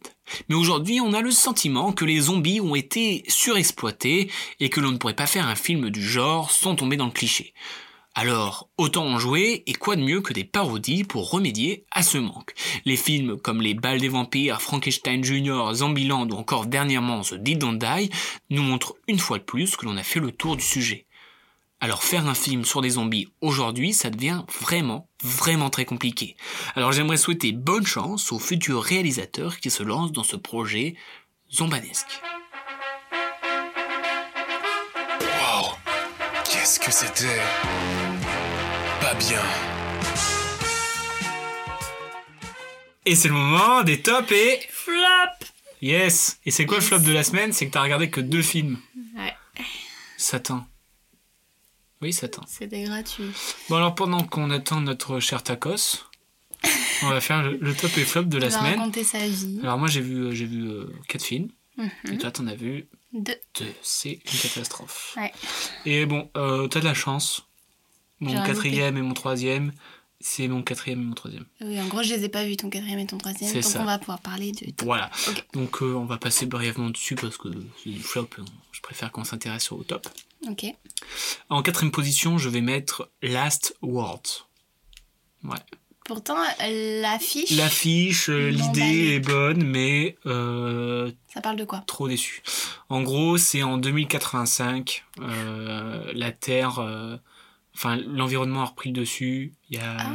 Mais 0.49 0.55
aujourd'hui, 0.55 1.01
on 1.01 1.13
a 1.13 1.21
le 1.21 1.33
sentiment 1.33 1.93
que 1.93 2.05
les 2.05 2.21
zombies 2.21 2.61
ont 2.61 2.75
été 2.75 3.25
surexploités 3.29 4.31
et 4.61 4.69
que 4.69 4.81
l'on 4.81 4.93
ne 4.93 4.97
pourrait 4.97 5.15
pas 5.15 5.27
faire 5.27 5.49
un 5.49 5.57
film 5.57 5.91
du 5.91 6.03
genre 6.03 6.51
sans 6.51 6.77
tomber 6.77 6.97
dans 6.97 7.07
le 7.07 7.13
cliché. 7.13 7.53
Alors, 8.15 8.69
autant 8.79 9.07
en 9.07 9.19
jouer, 9.19 9.63
et 9.67 9.75
quoi 9.75 9.97
de 9.97 10.03
mieux 10.03 10.21
que 10.21 10.33
des 10.33 10.45
parodies 10.45 11.05
pour 11.05 11.31
remédier 11.31 11.85
à 11.91 12.03
ce 12.03 12.19
manque. 12.19 12.55
Les 12.85 12.97
films 12.97 13.39
comme 13.39 13.61
Les 13.61 13.75
Balles 13.75 14.01
des 14.01 14.09
Vampires, 14.09 14.63
Frankenstein 14.63 15.23
Jr., 15.23 15.73
Zombieland 15.75 16.29
ou 16.31 16.35
encore 16.35 16.67
dernièrement 16.67 17.21
The 17.21 17.35
Dead 17.35 17.59
Don't 17.59 17.79
Die 17.79 18.11
nous 18.51 18.63
montrent 18.63 18.97
une 19.09 19.19
fois 19.19 19.39
de 19.39 19.45
plus 19.45 19.77
que 19.77 19.85
l'on 19.85 19.97
a 19.97 20.03
fait 20.03 20.21
le 20.21 20.33
tour 20.33 20.57
du 20.57 20.65
sujet. 20.65 21.07
Alors 21.81 22.03
faire 22.03 22.27
un 22.27 22.35
film 22.35 22.65
sur 22.65 22.81
des 22.81 22.91
zombies 22.91 23.29
aujourd'hui, 23.41 23.93
ça 23.93 24.11
devient 24.11 24.43
vraiment, 24.61 25.09
vraiment 25.23 25.71
très 25.71 25.85
compliqué. 25.85 26.37
Alors 26.75 26.91
j'aimerais 26.91 27.17
souhaiter 27.17 27.53
bonne 27.53 27.87
chance 27.87 28.33
aux 28.33 28.41
futurs 28.41 28.83
réalisateurs 28.83 29.59
qui 29.59 29.71
se 29.71 29.85
lancent 29.85 30.11
dans 30.11 30.25
ce 30.25 30.35
projet 30.35 30.97
zombanesque. 31.53 32.21
Wow 35.21 35.77
Qu'est-ce 36.45 36.81
que 36.81 36.91
c'était 36.91 37.41
Pas 39.01 39.15
bien. 39.15 39.43
Et 43.07 43.15
c'est 43.15 43.29
le 43.29 43.35
moment 43.35 43.85
des 43.85 44.03
tops 44.03 44.33
et... 44.33 44.61
Flop 44.69 45.47
Yes 45.81 46.41
Et 46.45 46.51
c'est 46.51 46.67
quoi 46.67 46.79
le 46.79 46.83
flop 46.83 46.99
de 46.99 47.13
la 47.13 47.23
semaine? 47.23 47.53
C'est 47.53 47.69
que 47.69 47.71
t'as 47.71 47.83
regardé 47.83 48.11
que 48.11 48.21
deux 48.21 48.43
films. 48.43 48.79
Ouais. 49.17 49.35
Satan. 50.17 50.67
Oui, 52.01 52.13
Satan. 52.13 52.43
C'était 52.47 52.85
gratuit. 52.85 53.31
Bon 53.69 53.77
alors 53.77 53.95
pendant 53.95 54.23
qu'on 54.23 54.51
attend 54.51 54.81
notre 54.81 55.19
cher 55.21 55.43
tacos, 55.43 56.05
on 57.03 57.09
va 57.09 57.21
faire 57.21 57.43
le, 57.43 57.57
le 57.61 57.75
top 57.75 57.97
et 57.99 58.05
flop 58.05 58.25
de 58.25 58.39
la 58.39 58.51
semaine. 58.51 58.79
raconter 58.79 59.05
sa 59.05 59.27
vie. 59.27 59.59
Alors 59.63 59.79
moi 59.79 59.89
j'ai 59.89 60.01
vu 60.01 60.17
euh, 60.27 60.33
j'ai 60.33 60.47
vu 60.47 60.69
euh, 60.69 60.87
quatre 61.09 61.25
films 61.25 61.49
Mhm. 61.77 61.91
et 62.15 62.19
toi 62.19 62.31
t'en 62.33 62.47
as 62.49 62.57
vu 62.57 62.89
Deux. 63.13 63.37
deux. 63.61 63.73
C'est 63.83 64.11
une 64.33 64.39
catastrophe. 64.43 65.15
Ouais. 65.17 65.33
Et 65.87 66.07
bon, 66.07 66.29
euh, 66.37 66.67
t'as 66.67 66.81
de 66.81 66.85
la 66.85 66.95
chance. 66.95 67.45
Mon 68.21 68.35
quatrième 68.45 68.97
et 68.97 69.03
mon 69.03 69.15
troisième, 69.15 69.73
C'est 70.21 70.49
mon 70.49 70.63
quatrième 70.63 71.01
et 71.01 71.05
mon 71.05 71.15
troisième. 71.15 71.45
Oui, 71.61 71.81
en 71.81 71.87
gros, 71.87 72.03
je 72.03 72.13
les 72.15 72.25
ai 72.25 72.29
pas 72.29 72.45
vus, 72.45 72.57
ton 72.57 72.71
quatrième 72.71 72.99
et 72.99 73.07
ton 73.07 73.19
troisième. 73.19 73.53
Donc 73.53 73.63
ça. 73.63 73.81
on 73.81 73.85
va 73.85 73.99
pouvoir 73.99 74.19
parler 74.21 74.51
top. 74.53 74.83
Voilà. 74.85 75.11
Donc 75.53 75.81
euh, 75.83 75.95
on 75.95 76.07
va 76.07 76.19
passer 76.19 76.47
brièvement 76.47 76.91
dessus 76.91 77.15
parce 77.15 77.37
que 77.37 77.49
c'est 77.83 77.91
du 77.91 78.01
flop. 78.01 78.29
hein. 78.39 78.45
Je 78.73 78.81
préfère 78.81 79.13
qu'on 79.13 79.23
s'intéresse 79.25 79.71
au 79.71 79.85
top. 79.85 80.09
Ok. 80.49 80.67
En 81.51 81.63
quatrième 81.63 81.93
position, 81.93 82.37
je 82.37 82.49
vais 82.49 82.61
mettre 82.61 83.11
Last 83.23 83.77
Words. 83.83 84.49
Ouais. 85.45 85.57
Pourtant, 86.05 86.39
l'affiche, 87.03 87.51
L'affiche, 87.53 88.31
euh, 88.31 88.49
l'idée 88.51 89.15
est 89.15 89.21
bonne, 89.21 89.63
mais 89.63 90.17
euh, 90.27 91.13
ça 91.33 91.41
parle 91.43 91.57
de 91.57 91.65
quoi? 91.65 91.85
trop 91.87 92.09
déçu. 92.09 92.43
En 92.89 93.03
gros, 93.03 93.37
c'est 93.37 93.63
en 93.63 93.77
2085, 93.77 95.05
euh, 95.21 96.11
la 96.15 96.33
Terre, 96.33 96.81
enfin 97.79 97.97
l'environnement 97.97 98.63
a 98.63 98.67
repris 98.67 98.91
le 98.91 99.01
dessus. 99.01 99.55
Il 99.71 99.77
y 99.77 99.81
a, 99.81 99.97
Ah, 99.99 100.13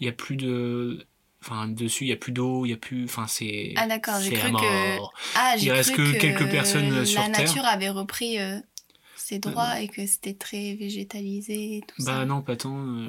il 0.00 0.06
y 0.06 0.08
a 0.08 0.12
plus 0.12 0.36
de, 0.36 1.06
enfin 1.42 1.68
dessus, 1.68 2.04
il 2.04 2.08
y 2.08 2.12
a 2.12 2.16
plus 2.16 2.32
d'eau, 2.32 2.66
il 2.66 2.70
y 2.70 2.74
a 2.74 2.76
plus, 2.76 3.04
enfin 3.04 3.26
c'est. 3.28 3.72
Ah, 3.76 3.86
d'accord, 3.86 4.20
j'ai 4.20 4.32
cru 4.32 4.50
la 4.52 4.58
que- 4.58 4.96
mort. 4.98 5.12
ah 5.36 5.54
j'ai 5.56 5.66
Il 5.66 5.70
reste 5.72 5.92
cru 5.92 6.12
que 6.12 6.18
quelques 6.18 6.50
personnes 6.50 7.04
sur 7.06 7.20
la 7.20 7.28
Terre. 7.30 7.46
nature 7.46 7.64
avait 7.64 7.90
repris 7.90 8.38
euh, 8.40 8.58
ses 9.16 9.38
droits 9.38 9.80
et 9.80 9.88
que 9.88 10.04
c'était 10.06 10.34
très 10.34 10.74
végétalisé 10.74 11.76
et 11.78 11.80
tout 11.86 12.02
Bah 12.04 12.18
ça. 12.20 12.24
non, 12.26 12.42
pas 12.42 12.56
tant. 12.56 12.76
euh, 12.78 13.08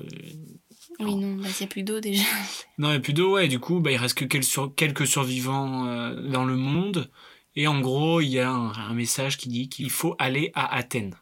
Oui, 0.99 1.15
non, 1.15 1.35
bah 1.35 1.47
s'il 1.49 1.65
n'y 1.65 1.69
a 1.69 1.73
plus 1.73 1.83
d'eau 1.83 1.99
déjà. 1.99 2.23
Non, 2.77 2.89
il 2.89 2.91
n'y 2.91 2.97
a 2.97 3.01
plus 3.01 3.13
d'eau, 3.13 3.33
ouais. 3.35 3.47
Du 3.47 3.59
coup, 3.59 3.79
bah, 3.79 3.91
il 3.91 3.97
reste 3.97 4.15
que 4.17 4.25
quel- 4.25 4.43
sur- 4.43 4.73
quelques 4.75 5.07
survivants 5.07 5.85
euh, 5.87 6.15
dans 6.29 6.45
le 6.45 6.55
monde. 6.55 7.09
Et 7.55 7.65
en 7.67 7.79
gros, 7.81 8.21
il 8.21 8.27
y 8.29 8.39
a 8.39 8.49
un, 8.51 8.71
un 8.71 8.93
message 8.93 9.37
qui 9.37 9.49
dit 9.49 9.67
qu'il 9.67 9.89
faut 9.89 10.15
aller 10.19 10.51
à 10.53 10.75
Athènes. 10.75 11.15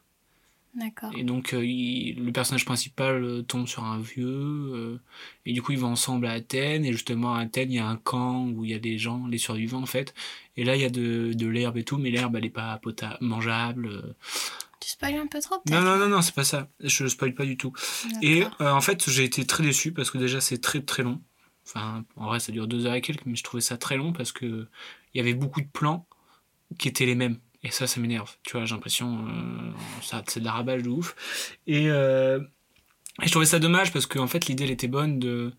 D'accord. 0.76 1.12
Et 1.18 1.24
donc, 1.24 1.54
euh, 1.54 1.66
il- 1.66 2.24
le 2.26 2.32
personnage 2.34 2.66
principal 2.66 3.24
euh, 3.24 3.42
tombe 3.42 3.66
sur 3.68 3.84
un 3.86 4.00
vieux. 4.00 4.26
euh, 4.28 5.00
et 5.46 5.54
du 5.54 5.62
coup, 5.62 5.72
ils 5.72 5.80
vont 5.80 5.88
ensemble 5.92 6.26
à 6.28 6.32
Athènes. 6.32 6.84
Et 6.84 6.92
justement, 6.92 7.34
à 7.36 7.40
Athènes, 7.42 7.72
il 7.72 7.76
y 7.76 7.80
a 7.80 7.88
un 7.88 7.96
camp 7.96 8.46
où 8.48 8.66
il 8.66 8.72
y 8.72 8.74
a 8.74 8.80
des 8.80 8.98
gens, 8.98 9.26
les 9.28 9.38
survivants, 9.38 9.82
en 9.82 9.86
fait. 9.86 10.14
Et 10.58 10.64
là, 10.66 10.76
il 10.76 10.82
y 10.82 10.86
a 10.86 10.90
de, 10.90 11.32
de 11.34 11.48
l'herbe 11.48 11.78
et 11.78 11.84
tout, 11.84 11.98
mais 11.98 12.12
l'herbe, 12.12 12.36
elle 12.36 12.44
n'est 12.44 12.50
pas 12.50 12.78
pota- 12.84 13.18
mangeable. 13.22 14.16
Tu 14.82 14.90
spoil 14.90 15.16
un 15.16 15.28
peu 15.28 15.40
trop 15.40 15.56
Non, 15.56 15.62
peut-être? 15.66 15.84
Non, 15.84 15.98
non, 15.98 16.10
non, 16.10 16.22
c'est 16.22 16.36
pas 16.36 16.44
ça. 16.44 16.68
Je 16.82 17.08
spoil 17.08 17.34
pas 17.34 17.46
du 17.46 17.56
tout. 17.58 17.72
Et 18.22 18.44
en 18.60 18.82
fait, 18.82 19.10
j'ai 19.10 19.24
été 19.24 19.46
très 19.46 19.64
déçu 19.64 19.94
parce 19.94 20.12
que 20.12 20.18
déjà, 20.18 20.42
c'est 20.42 20.60
très 20.60 20.82
très 20.82 21.04
long. 21.04 21.22
Enfin, 21.68 22.04
en 22.18 22.28
vrai, 22.28 22.40
ça 22.40 22.52
dure 22.52 22.68
deux 22.68 22.86
heures 22.86 22.94
et 22.94 23.02
quelques, 23.02 23.26
mais 23.26 23.36
je 23.36 23.44
trouvais 23.44 23.62
ça 23.62 23.78
très 23.78 23.98
long 23.98 24.12
parce 24.14 24.32
que 24.32 24.68
il 25.14 25.18
y 25.18 25.22
avait 25.22 25.34
beaucoup 25.34 25.62
de 25.62 25.68
plans 25.68 26.06
qui 26.78 26.88
étaient 26.90 27.06
les 27.06 27.16
mêmes. 27.16 27.40
Et 27.66 27.72
ça, 27.72 27.88
ça 27.88 28.00
m'énerve. 28.00 28.32
Tu 28.44 28.54
vois, 28.56 28.66
j'ai 28.66 28.76
l'impression, 28.76 29.28
euh, 29.28 29.72
ça, 30.02 30.24
c'est 30.28 30.40
de 30.40 30.46
la 30.46 30.52
rabâche 30.52 30.84
de 30.84 30.90
ouf. 30.90 31.16
Et, 31.66 31.90
euh, 31.90 32.40
et 33.22 33.26
je 33.26 33.32
trouvais 33.32 33.48
ça 33.48 33.58
dommage 33.60 33.92
parce 33.92 34.06
qu'en 34.06 34.28
fait, 34.28 34.46
l'idée, 34.46 34.66
elle 34.66 34.72
était 34.72 34.88
bonne 34.88 35.18
de, 35.18 35.52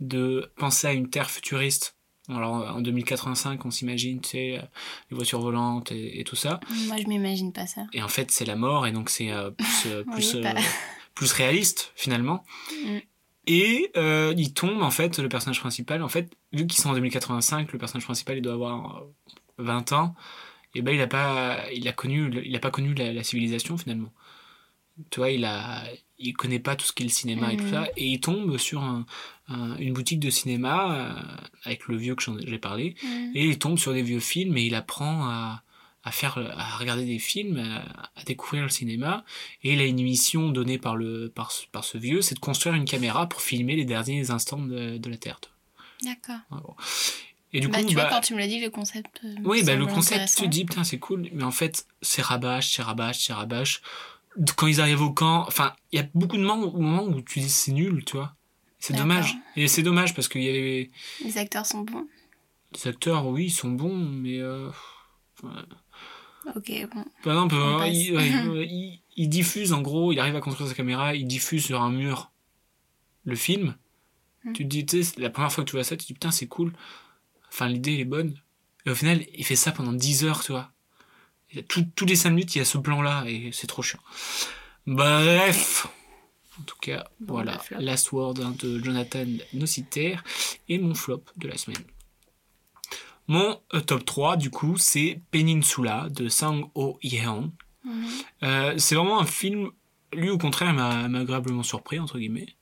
de 0.00 0.52
penser 0.56 0.86
à 0.86 0.92
une 0.92 1.08
Terre 1.08 1.30
futuriste. 1.30 1.96
Alors, 2.28 2.52
en 2.52 2.80
2085, 2.82 3.64
on 3.64 3.70
s'imagine, 3.70 4.20
tu 4.20 4.30
sais, 4.30 4.58
euh, 4.58 4.62
les 5.10 5.16
voitures 5.16 5.40
volantes 5.40 5.90
et, 5.90 6.20
et 6.20 6.24
tout 6.24 6.36
ça. 6.36 6.60
Moi, 6.86 6.96
je 7.02 7.08
m'imagine 7.08 7.52
pas 7.52 7.66
ça. 7.66 7.86
Et 7.94 8.02
en 8.02 8.08
fait, 8.08 8.30
c'est 8.30 8.44
la 8.44 8.56
mort, 8.56 8.86
et 8.86 8.92
donc 8.92 9.08
c'est 9.08 9.30
euh, 9.30 9.50
plus, 9.50 9.86
euh, 9.86 10.04
Oui, 10.08 10.12
plus, 10.14 10.36
bah. 10.36 10.54
euh, 10.56 10.60
plus 11.14 11.32
réaliste, 11.32 11.92
finalement. 11.96 12.44
Mm. 12.84 12.98
Et 13.46 13.90
il 14.36 14.54
tombe, 14.54 14.82
en 14.82 14.90
fait, 14.90 15.18
le 15.18 15.28
personnage 15.28 15.60
principal, 15.60 16.02
en 16.02 16.08
fait, 16.08 16.30
vu 16.52 16.66
qu'ils 16.66 16.80
sont 16.80 16.90
en 16.90 16.94
2085, 16.94 17.72
le 17.72 17.78
personnage 17.78 18.04
principal, 18.04 18.38
il 18.38 18.42
doit 18.42 18.54
avoir 18.54 19.02
euh, 19.02 19.14
20 19.58 19.92
ans, 19.92 20.14
et 20.74 20.82
ben 20.82 20.94
il 20.94 21.00
a 21.00 21.06
pas, 21.06 21.60
il 21.72 21.86
a 21.88 21.92
connu, 21.92 22.30
il 22.44 22.54
a 22.54 22.58
pas 22.60 22.70
connu 22.70 22.94
la, 22.94 23.12
la 23.12 23.22
civilisation, 23.22 23.76
finalement. 23.78 24.12
Tu 25.10 25.18
vois, 25.18 25.30
il 25.30 25.44
a, 25.44 25.84
il 26.18 26.34
connaît 26.34 26.60
pas 26.60 26.76
tout 26.76 26.86
ce 26.86 26.92
qu'est 26.92 27.02
le 27.04 27.10
cinéma 27.10 27.52
et 27.52 27.56
tout 27.56 27.64
Mhm. 27.64 27.70
ça, 27.70 27.88
et 27.96 28.06
il 28.06 28.20
tombe 28.20 28.56
sur 28.58 28.82
un- 28.82 29.04
un- 29.48 29.76
une 29.78 29.92
boutique 29.92 30.20
de 30.20 30.30
cinéma, 30.30 30.94
euh, 30.94 31.46
avec 31.64 31.88
le 31.88 31.96
vieux 31.96 32.14
que 32.14 32.22
j'ai 32.46 32.58
parlé, 32.58 32.94
Mm. 33.02 33.32
et 33.34 33.44
il 33.46 33.58
tombe 33.58 33.76
sur 33.78 33.92
des 33.92 34.02
vieux 34.02 34.20
films 34.20 34.56
et 34.56 34.62
il 34.66 34.74
apprend 34.76 35.24
à, 35.28 35.62
à 36.04 36.12
faire 36.12 36.38
à 36.38 36.76
regarder 36.76 37.04
des 37.06 37.18
films, 37.18 37.58
à, 37.58 38.10
à 38.14 38.22
découvrir 38.24 38.62
le 38.62 38.68
cinéma. 38.68 39.24
Et 39.64 39.72
il 39.72 39.80
a 39.80 39.84
une 39.84 40.00
mission 40.02 40.50
donnée 40.50 40.78
par, 40.78 40.96
le, 40.96 41.28
par, 41.28 41.50
ce- 41.50 41.66
par 41.66 41.82
ce 41.82 41.98
vieux, 41.98 42.22
c'est 42.22 42.36
de 42.36 42.40
construire 42.40 42.76
une 42.76 42.84
caméra 42.84 43.28
pour 43.28 43.40
filmer 43.42 43.74
les 43.74 43.84
derniers 43.84 44.30
instants 44.30 44.60
de, 44.62 44.96
de 44.98 45.10
la 45.10 45.16
Terre. 45.16 45.40
D'accord. 46.04 46.76
Et 47.54 47.60
du 47.60 47.68
bah, 47.68 47.78
coup, 47.80 47.86
tu 47.86 47.94
vois, 47.94 48.04
bah, 48.04 48.10
quand 48.10 48.20
tu 48.20 48.34
me 48.34 48.40
l'as 48.40 48.48
dit, 48.48 48.60
le 48.60 48.68
concept. 48.68 49.20
euh, 49.24 49.36
oui, 49.44 49.62
bah, 49.62 49.76
le 49.76 49.86
concept, 49.86 50.28
tu 50.36 50.42
te 50.42 50.48
dis, 50.48 50.64
putain, 50.64 50.82
c'est 50.82 50.98
cool, 50.98 51.28
mais 51.32 51.44
en 51.44 51.52
fait, 51.52 51.86
c'est 52.02 52.20
rabâche, 52.20 52.74
c'est 52.74 52.82
rabâche, 52.82 53.24
c'est 53.24 53.32
rabâche. 53.32 53.80
Quand 54.56 54.66
ils 54.66 54.80
arrivent 54.80 55.02
au 55.02 55.12
camp, 55.12 55.44
enfin, 55.46 55.72
il 55.92 56.00
y 56.00 56.02
a 56.02 56.06
beaucoup 56.14 56.36
de 56.36 56.42
moments, 56.42 57.04
où 57.04 57.22
tu 57.22 57.38
dis 57.38 57.48
c'est 57.48 57.70
nul, 57.70 58.04
tu 58.04 58.16
vois. 58.16 58.34
C'est 58.80 58.94
dommage. 58.94 59.36
Et 59.54 59.68
c'est 59.68 59.82
dommage 59.82 60.14
parce 60.14 60.26
qu'il 60.28 60.42
y 60.42 60.48
a 60.48 60.52
les, 60.52 61.38
acteurs 61.38 61.64
sont 61.64 61.82
bons. 61.82 62.06
les 62.74 62.88
acteurs, 62.88 63.26
oui, 63.28 63.44
ils 63.46 63.50
sont 63.50 63.70
bons, 63.70 63.94
mais. 63.96 64.40
euh, 64.40 64.68
Ok, 66.56 66.70
bon. 66.92 67.04
Par 67.22 67.32
exemple, 67.34 67.54
euh, 67.54 67.78
passe. 67.78 67.94
il, 67.94 68.16
ouais, 68.16 68.32
euh, 68.46 68.64
il- 68.64 69.00
il 69.16 69.28
diffuse 69.28 69.72
en 69.72 69.80
gros, 69.80 70.12
il 70.12 70.18
arrive 70.18 70.34
à 70.36 70.40
construire 70.40 70.68
sa 70.68 70.74
caméra, 70.74 71.14
il 71.14 71.26
diffuse 71.26 71.64
sur 71.64 71.80
un 71.80 71.90
mur 71.90 72.32
le 73.24 73.36
film. 73.36 73.76
Hmm. 74.44 74.52
Tu 74.52 74.64
te 74.64 74.68
dis, 74.68 74.84
tu 74.84 75.02
sais, 75.04 75.20
la 75.20 75.30
première 75.30 75.52
fois 75.52 75.64
que 75.64 75.70
tu 75.70 75.76
vois 75.76 75.84
ça, 75.84 75.96
tu 75.96 76.02
te 76.02 76.06
dis 76.08 76.14
putain, 76.14 76.32
c'est 76.32 76.48
cool. 76.48 76.72
Enfin, 77.54 77.68
l'idée 77.68 77.94
elle 77.94 78.00
est 78.00 78.04
bonne. 78.04 78.34
Et 78.84 78.90
au 78.90 78.94
final, 78.96 79.24
il 79.32 79.44
fait 79.44 79.54
ça 79.56 79.70
pendant 79.72 79.92
10 79.92 80.24
heures, 80.24 80.42
tu 80.42 80.50
vois. 80.52 80.70
Tout- 81.68 81.86
tous 81.94 82.04
les 82.04 82.16
5 82.16 82.30
minutes, 82.30 82.54
il 82.56 82.58
y 82.58 82.60
a 82.60 82.64
ce 82.64 82.78
plan-là 82.78 83.24
et 83.28 83.50
c'est 83.52 83.68
trop 83.68 83.80
chiant. 83.82 84.00
Bref. 84.86 85.86
En 86.60 86.62
tout 86.62 86.76
cas, 86.80 87.04
Bon, 87.20 87.34
voilà. 87.34 87.60
bah. 87.70 87.78
Last 87.80 88.12
Word 88.12 88.34
hein, 88.42 88.54
de 88.60 88.78
Jonathan 88.82 89.24
Nociter 89.54 90.16
et 90.68 90.78
mon 90.78 90.94
flop 90.94 91.22
de 91.36 91.48
la 91.48 91.56
semaine. 91.56 91.82
Mon 93.26 93.60
euh, 93.72 93.80
top 93.80 94.04
3, 94.04 94.36
du 94.36 94.50
coup, 94.50 94.76
c'est 94.76 95.20
Peninsula 95.30 96.08
de 96.10 96.28
Sang 96.28 96.70
Ho 96.74 96.98
Yeon. 97.02 97.52
Mhm. 97.84 98.08
Euh, 98.42 98.74
c'est 98.78 98.94
vraiment 98.94 99.20
un 99.20 99.26
film, 99.26 99.70
lui 100.12 100.30
au 100.30 100.38
contraire, 100.38 100.72
m'a 100.74 101.08
m'a 101.08 101.20
agréablement 101.20 101.62
surpris, 101.62 101.98
entre 101.98 102.18
guillemets. 102.18 102.54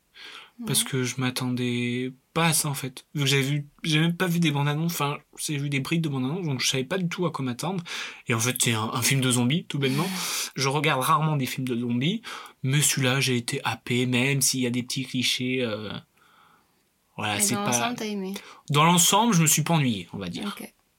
Parce 0.67 0.85
que 0.85 1.03
je 1.03 1.17
m'attendais 1.21 2.13
pas 2.35 2.47
à 2.47 2.53
ça 2.53 2.69
en 2.69 2.75
fait. 2.75 3.05
Vu 3.15 3.23
que 3.23 3.27
j'avais 3.29 3.43
vu, 3.43 3.67
j'ai 3.83 3.99
même 4.01 4.17
pas 4.17 4.27
vu 4.27 4.41
des 4.41 4.51
bandes 4.51 4.69
annonces, 4.69 4.93
enfin, 4.95 5.19
j'ai 5.39 5.57
vu 5.59 5.69
des 5.69 5.81
brides 5.81 6.01
de 6.03 6.09
bandes 6.09 6.25
annonces, 6.25 6.47
donc 6.47 6.61
je 6.61 6.69
savais 6.69 6.85
pas 6.85 6.99
du 6.99 7.09
tout 7.09 7.27
à 7.27 7.31
quoi 7.31 7.45
m'attendre. 7.45 7.83
Et 8.29 8.35
en 8.35 8.41
fait, 8.41 8.57
c'est 8.63 8.73
un, 8.75 8.91
un 8.93 9.03
film 9.03 9.21
de 9.21 9.31
zombies, 9.31 9.65
tout 9.67 9.79
bêtement. 9.79 10.07
Je 10.57 10.69
regarde 10.69 11.03
rarement 11.03 11.37
des 11.37 11.47
films 11.47 11.67
de 11.69 11.77
zombies, 11.79 12.23
mais 12.63 12.81
celui-là, 12.81 13.21
j'ai 13.21 13.37
été 13.37 13.61
happé, 13.65 14.07
même 14.07 14.41
s'il 14.41 14.61
y 14.61 14.67
a 14.67 14.71
des 14.71 14.83
petits 14.83 15.05
clichés. 15.05 15.59
euh, 15.63 15.91
Voilà, 17.17 17.39
c'est 17.41 17.55
dans 17.55 17.65
pas. 17.65 17.71
l'ensemble, 17.73 17.97
t'as 17.97 18.07
aimé? 18.07 18.35
Dans 18.71 18.85
l'ensemble, 18.85 19.35
je 19.35 19.43
me 19.43 19.47
suis 19.47 19.63
pas 19.63 19.75
ennuyé, 19.75 20.09
on 20.13 20.19
va 20.19 20.29
dire. 20.29 20.57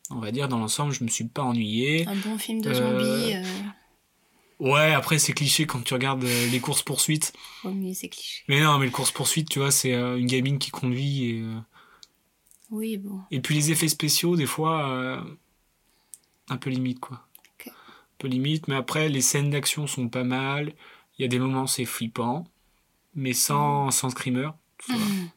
On 0.10 0.20
va 0.20 0.32
dire, 0.32 0.48
dans 0.48 0.60
l'ensemble, 0.60 0.92
je 0.94 1.04
me 1.04 1.10
suis 1.10 1.24
pas 1.26 1.42
ennuyé. 1.44 2.08
Un 2.08 2.16
bon 2.16 2.38
film 2.38 2.62
de 2.62 2.70
Euh, 2.70 2.74
zombies. 2.74 3.34
euh, 3.36 3.44
Ouais, 4.64 4.94
après, 4.94 5.20
c'est 5.20 5.34
cliché 5.34 5.66
quand 5.68 5.82
tu 5.84 5.94
regardes 5.94 6.24
euh, 6.24 6.48
les 6.50 6.60
courses-poursuites. 6.62 7.34
Au 7.66 7.72
mieux, 7.72 7.94
c'est 7.94 8.08
cliché. 8.10 8.44
Mais 8.48 8.62
non, 8.62 8.78
mais 8.78 8.86
le 8.86 8.92
course-poursuite, 8.92 9.50
tu 9.50 9.60
vois, 9.60 9.72
c'est 9.72 9.94
euh, 9.94 10.18
une 10.18 10.28
gamine 10.28 10.58
qui 10.58 10.72
conduit 10.72 11.26
et. 11.32 11.42
euh, 11.42 11.60
Oui, 12.72 12.98
bon. 12.98 13.20
Et 13.30 13.40
puis 13.42 13.56
les 13.56 13.72
effets 13.72 13.88
spéciaux, 13.90 14.36
des 14.36 14.46
fois, 14.46 14.90
euh, 14.90 15.22
un 16.50 16.58
peu 16.58 16.70
limite, 16.70 17.00
quoi. 17.00 17.28
Ok. 17.60 17.68
Un 17.68 17.72
peu 18.20 18.28
limite, 18.28 18.68
mais 18.68 18.76
après, 18.76 19.10
les 19.10 19.22
scènes 19.22 19.50
d'action 19.50 19.86
sont 19.86 20.08
pas 20.10 20.24
mal. 20.24 20.74
Il 21.18 21.24
y 21.24 21.26
a 21.26 21.28
des 21.28 21.40
moments, 21.40 21.68
c'est 21.68 21.86
flippant, 21.86 22.46
mais 23.16 23.34
sans, 23.34 23.92
sans 23.92 24.10
screamer. 24.12 24.50
Mhm. 24.90 25.30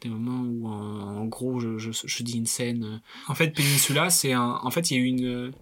Des 0.00 0.08
moments 0.08 0.40
où, 0.42 0.68
en, 0.68 1.16
en 1.18 1.24
gros, 1.26 1.60
je, 1.60 1.78
je, 1.78 1.90
je 1.92 2.22
dis 2.22 2.36
une 2.38 2.46
scène. 2.46 2.84
euh. 2.84 2.98
En 3.28 3.34
fait, 3.34 3.50
Peninsula, 3.50 4.10
c'est 4.10 4.32
un. 4.32 4.58
En 4.62 4.70
fait, 4.70 4.90
il 4.90 4.94
y 4.94 5.00
a 5.00 5.02
eu 5.02 5.06
une. 5.06 5.52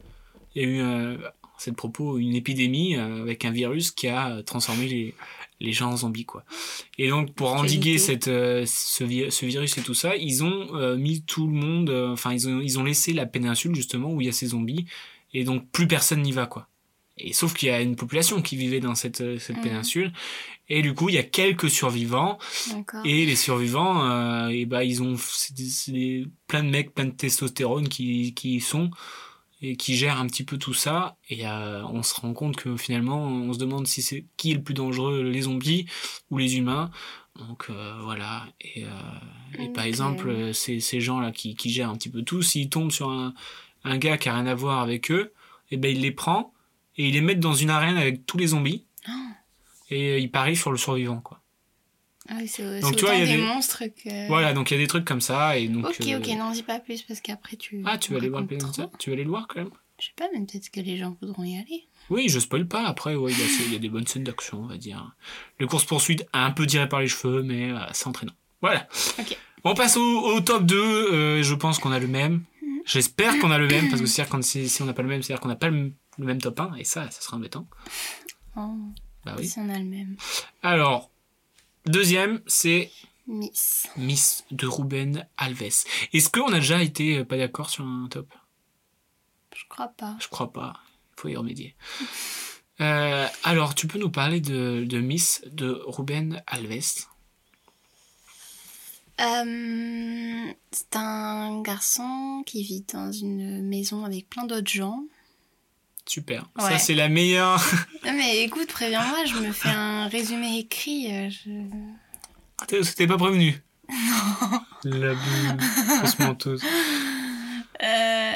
Il 0.54 0.62
y 0.62 0.64
a 0.64 0.68
eu, 0.68 0.80
euh, 0.82 1.16
c'est 1.62 1.70
le 1.70 1.76
propos, 1.76 2.18
une 2.18 2.34
épidémie 2.34 2.96
euh, 2.96 3.22
avec 3.22 3.44
un 3.44 3.50
virus 3.50 3.90
qui 3.90 4.08
a 4.08 4.30
euh, 4.36 4.42
transformé 4.42 4.86
les, 4.88 5.14
les 5.60 5.72
gens 5.72 5.90
en 5.92 5.96
zombies, 5.96 6.24
quoi. 6.24 6.44
Et 6.98 7.08
donc, 7.08 7.32
pour 7.34 7.48
endiguer 7.60 7.98
cette, 7.98 8.28
euh, 8.28 8.64
ce, 8.66 9.04
vi- 9.04 9.30
ce 9.30 9.46
virus 9.46 9.78
et 9.78 9.82
tout 9.82 9.94
ça, 9.94 10.16
ils 10.16 10.42
ont 10.42 10.74
euh, 10.74 10.96
mis 10.96 11.22
tout 11.22 11.46
le 11.46 11.54
monde. 11.54 11.90
euh, 11.90 12.12
Enfin, 12.12 12.32
ils, 12.32 12.48
ont, 12.48 12.60
ils 12.60 12.78
ont 12.78 12.84
laissé 12.84 13.12
la 13.12 13.26
péninsule, 13.26 13.74
justement, 13.74 14.10
où 14.12 14.20
il 14.20 14.26
y 14.26 14.30
a 14.30 14.32
ces 14.32 14.48
zombies. 14.48 14.86
Et 15.34 15.44
donc, 15.44 15.70
plus 15.70 15.86
personne 15.86 16.22
n'y 16.22 16.32
va, 16.32 16.46
quoi. 16.46 16.68
Et 17.18 17.32
sauf 17.32 17.52
qu'il 17.54 17.68
y 17.68 17.70
a 17.70 17.80
une 17.80 17.94
population 17.96 18.42
qui 18.42 18.56
vivait 18.56 18.80
dans 18.80 18.94
cette, 18.94 19.38
cette 19.38 19.56
Mhm. 19.58 19.62
péninsule. 19.62 20.12
Et 20.68 20.80
du 20.82 20.94
coup, 20.94 21.08
il 21.10 21.14
y 21.14 21.18
a 21.18 21.22
quelques 21.22 21.70
survivants. 21.70 22.38
Et 23.04 23.26
les 23.26 23.36
survivants, 23.36 24.48
et 24.48 24.64
bah, 24.66 24.82
ils 24.84 25.02
ont 25.02 25.16
plein 26.48 26.64
de 26.64 26.70
mecs, 26.70 26.94
plein 26.94 27.04
de 27.06 27.10
testostérone 27.12 27.88
qui, 27.88 28.34
qui 28.34 28.56
y 28.56 28.60
sont 28.60 28.90
et 29.62 29.76
qui 29.76 29.96
gèrent 29.96 30.20
un 30.20 30.26
petit 30.26 30.44
peu 30.44 30.58
tout 30.58 30.74
ça. 30.74 31.16
Et 31.30 31.46
euh, 31.46 31.82
on 31.86 32.02
se 32.02 32.20
rend 32.20 32.34
compte 32.34 32.56
que 32.56 32.76
finalement, 32.76 33.24
on 33.24 33.52
se 33.52 33.58
demande 33.58 33.86
si 33.86 34.02
c'est 34.02 34.26
qui 34.36 34.50
est 34.50 34.54
le 34.54 34.62
plus 34.62 34.74
dangereux, 34.74 35.22
les 35.22 35.42
zombies 35.42 35.86
ou 36.30 36.38
les 36.38 36.58
humains. 36.58 36.90
Donc 37.36 37.68
euh, 37.70 37.98
voilà. 38.02 38.44
Et, 38.60 38.84
euh, 38.84 39.58
et 39.58 39.68
par 39.68 39.84
exemple, 39.84 40.28
euh, 40.28 40.52
ces, 40.52 40.80
ces 40.80 41.00
gens-là 41.00 41.32
qui, 41.32 41.54
qui 41.54 41.70
gèrent 41.70 41.88
un 41.88 41.96
petit 41.96 42.10
peu 42.10 42.22
tout, 42.22 42.42
s'ils 42.42 42.68
tombent 42.68 42.92
sur 42.92 43.08
un, 43.08 43.32
un 43.84 43.96
gars 43.96 44.18
qui 44.18 44.28
a 44.28 44.34
rien 44.34 44.46
à 44.46 44.54
voir 44.54 44.80
avec 44.80 45.10
eux, 45.10 45.32
et 45.70 45.78
ben 45.78 45.90
il 45.94 46.02
les 46.02 46.12
prend 46.12 46.52
et 46.98 47.08
il 47.08 47.14
les 47.14 47.22
met 47.22 47.34
dans 47.34 47.54
une 47.54 47.70
arène 47.70 47.96
avec 47.96 48.26
tous 48.26 48.36
les 48.36 48.48
zombies. 48.48 48.84
Et 49.90 50.12
euh, 50.12 50.18
il 50.18 50.30
parie 50.30 50.56
sur 50.56 50.70
le 50.70 50.78
survivant, 50.78 51.20
quoi. 51.20 51.41
Ah 52.28 52.34
oui, 52.40 52.46
c'est 52.48 52.80
Donc, 52.80 52.96
tu 52.96 53.04
vois, 53.04 53.14
il 53.16 53.20
y 53.28 53.32
a 53.32 53.36
des, 53.36 53.42
monstres 53.42 53.82
que... 53.86 54.28
Voilà, 54.28 54.52
donc 54.52 54.70
il 54.70 54.74
y 54.74 54.76
a 54.76 54.80
des 54.80 54.86
trucs 54.86 55.04
comme 55.04 55.20
ça 55.20 55.58
et 55.58 55.66
donc. 55.68 55.86
Ok, 55.86 56.00
euh, 56.06 56.18
ok, 56.18 56.28
n'en 56.36 56.52
dis 56.52 56.62
pas 56.62 56.78
plus 56.78 57.02
parce 57.02 57.20
qu'après 57.20 57.56
tu... 57.56 57.82
Ah, 57.84 57.98
tu 57.98 58.12
vas 58.12 58.18
aller 58.18 58.28
voir 58.28 58.42
le. 58.42 58.46
Tu 58.98 59.10
vas 59.10 59.14
aller 59.14 59.24
le 59.24 59.30
voir 59.30 59.46
quand 59.48 59.58
même 59.60 59.70
Je 59.98 60.06
sais 60.06 60.12
pas, 60.16 60.28
mais 60.32 60.40
peut-être 60.46 60.70
que 60.70 60.80
les 60.80 60.96
gens 60.98 61.16
voudront 61.20 61.42
y 61.42 61.56
aller. 61.58 61.88
Oui, 62.10 62.28
je 62.28 62.38
spoil 62.38 62.66
pas. 62.68 62.86
Après, 62.86 63.14
ouais, 63.16 63.32
il 63.32 63.38
y, 63.38 63.42
a- 63.42 63.64
il 63.66 63.72
y 63.72 63.76
a 63.76 63.78
des 63.78 63.88
bonnes 63.88 64.06
scènes 64.06 64.24
d'action, 64.24 64.60
on 64.62 64.66
va 64.66 64.76
dire. 64.76 65.14
Le 65.58 65.66
course-poursuite 65.66 66.24
un 66.32 66.50
peu 66.52 66.66
tiré 66.66 66.88
par 66.88 67.00
les 67.00 67.08
cheveux, 67.08 67.42
mais 67.42 67.70
euh, 67.72 67.78
c'est 67.92 68.06
entraînant. 68.06 68.34
Voilà. 68.60 68.86
Ok. 69.18 69.36
On 69.64 69.74
passe 69.74 69.96
au, 69.96 70.02
au 70.34 70.40
top 70.40 70.64
2. 70.64 70.76
euh, 70.76 71.42
je 71.42 71.54
pense 71.54 71.78
qu'on 71.78 71.92
a 71.92 71.98
le 71.98 72.08
même. 72.08 72.42
J'espère 72.84 73.38
qu'on 73.38 73.50
a 73.52 73.58
le 73.58 73.68
même, 73.68 73.88
parce 73.88 74.00
que 74.02 74.06
c'est-à-dire 74.08 74.42
si, 74.44 74.68
si 74.68 74.82
on 74.82 74.86
n'a 74.86 74.92
pas 74.92 75.02
le 75.02 75.08
même, 75.08 75.22
c'est-à-dire 75.22 75.40
qu'on 75.40 75.48
n'a 75.48 75.56
pas 75.56 75.68
le, 75.70 75.92
le 76.18 76.24
même 76.24 76.40
top 76.40 76.58
1, 76.60 76.74
et 76.76 76.84
ça, 76.84 77.08
ça 77.10 77.20
sera 77.20 77.36
embêtant. 77.36 77.66
Oh, 78.56 78.74
Bah 79.24 79.34
oui. 79.38 79.46
si 79.46 79.58
on 79.60 79.68
a 79.68 79.78
le 79.78 79.84
même. 79.84 80.16
Alors, 80.62 81.11
deuxième, 81.86 82.42
c'est 82.46 82.90
Miss. 83.26 83.86
Miss 83.96 84.44
de 84.50 84.66
Ruben 84.66 85.26
Alves. 85.36 85.84
Est-ce 86.12 86.28
qu'on 86.28 86.52
a 86.52 86.58
déjà 86.58 86.82
été 86.82 87.18
euh, 87.18 87.24
pas 87.24 87.36
d'accord 87.36 87.70
sur 87.70 87.84
un 87.84 88.08
top? 88.08 88.32
Je 89.54 89.64
crois 89.68 89.88
pas. 89.88 90.16
Je 90.20 90.28
crois 90.28 90.52
pas. 90.52 90.80
Il 91.16 91.20
faut 91.20 91.28
y 91.28 91.36
remédier. 91.36 91.76
Euh, 92.80 93.26
alors, 93.44 93.74
tu 93.74 93.86
peux 93.86 93.98
nous 93.98 94.10
parler 94.10 94.40
de, 94.40 94.84
de 94.84 94.98
Miss 94.98 95.42
de 95.46 95.82
Ruben 95.86 96.42
Alves? 96.46 97.06
Euh, 99.20 100.52
c'est 100.72 100.96
un 100.96 101.62
garçon 101.62 102.42
qui 102.44 102.62
vit 102.64 102.84
dans 102.92 103.12
une 103.12 103.62
maison 103.62 104.04
avec 104.04 104.28
plein 104.28 104.44
d'autres 104.44 104.70
gens. 104.70 105.04
Super. 106.06 106.46
Ouais. 106.58 106.70
Ça, 106.70 106.78
c'est 106.78 106.94
la 106.94 107.08
meilleure. 107.08 107.62
Non 108.04 108.12
mais 108.14 108.42
écoute, 108.42 108.66
préviens-moi, 108.68 109.24
je 109.26 109.34
me 109.36 109.52
fais 109.52 109.68
un 109.68 110.08
résumé 110.08 110.58
écrit. 110.58 111.06
euh, 111.14 111.30
je- 111.30 112.66
T'es- 112.66 112.82
C'était 112.82 113.06
pas 113.06 113.16
prévenu. 113.16 113.62
Non. 113.88 114.60
La 114.84 115.14
boule. 115.14 115.60
fausse 116.00 116.18
menteuse. 116.18 116.62
Euh, 117.82 118.32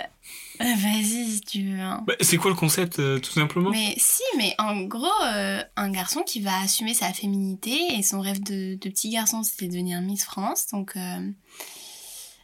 euh, 0.60 0.64
Vas-y 0.64 1.30
si 1.32 1.40
tu 1.40 1.62
veux. 1.70 1.80
hein. 1.80 2.02
Bah, 2.06 2.14
c'est 2.20 2.36
quoi 2.36 2.50
le 2.50 2.56
concept, 2.56 2.98
euh, 2.98 3.18
tout 3.18 3.32
simplement? 3.32 3.70
Mais 3.70 3.94
si, 3.98 4.22
mais 4.36 4.54
en 4.58 4.82
gros, 4.82 5.06
euh, 5.24 5.62
un 5.76 5.90
garçon 5.90 6.22
qui 6.22 6.40
va 6.40 6.60
assumer 6.60 6.94
sa 6.94 7.12
féminité 7.12 7.76
et 7.96 8.02
son 8.02 8.20
rêve 8.20 8.42
de, 8.42 8.74
de 8.76 8.88
petit 8.88 9.10
garçon, 9.10 9.42
c'était 9.42 9.66
de 9.66 9.72
devenir 9.72 10.00
Miss 10.00 10.24
France. 10.24 10.66
Donc, 10.72 10.92
euh, 10.96 11.30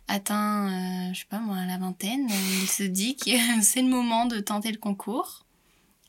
atteint, 0.09 0.69
euh, 1.11 1.13
je 1.15 1.21
sais 1.21 1.27
pas 1.29 1.39
moi, 1.41 1.65
la 1.67 1.79
vingtaine, 1.79 2.27
il 2.63 2.69
se 2.69 2.83
dit 2.83 3.17
que 3.17 3.31
c'est 3.63 3.83
le 3.83 3.89
moment 3.89 4.27
de 4.27 4.41
tenter 4.41 4.71
le 4.73 4.79
concours. 4.79 5.45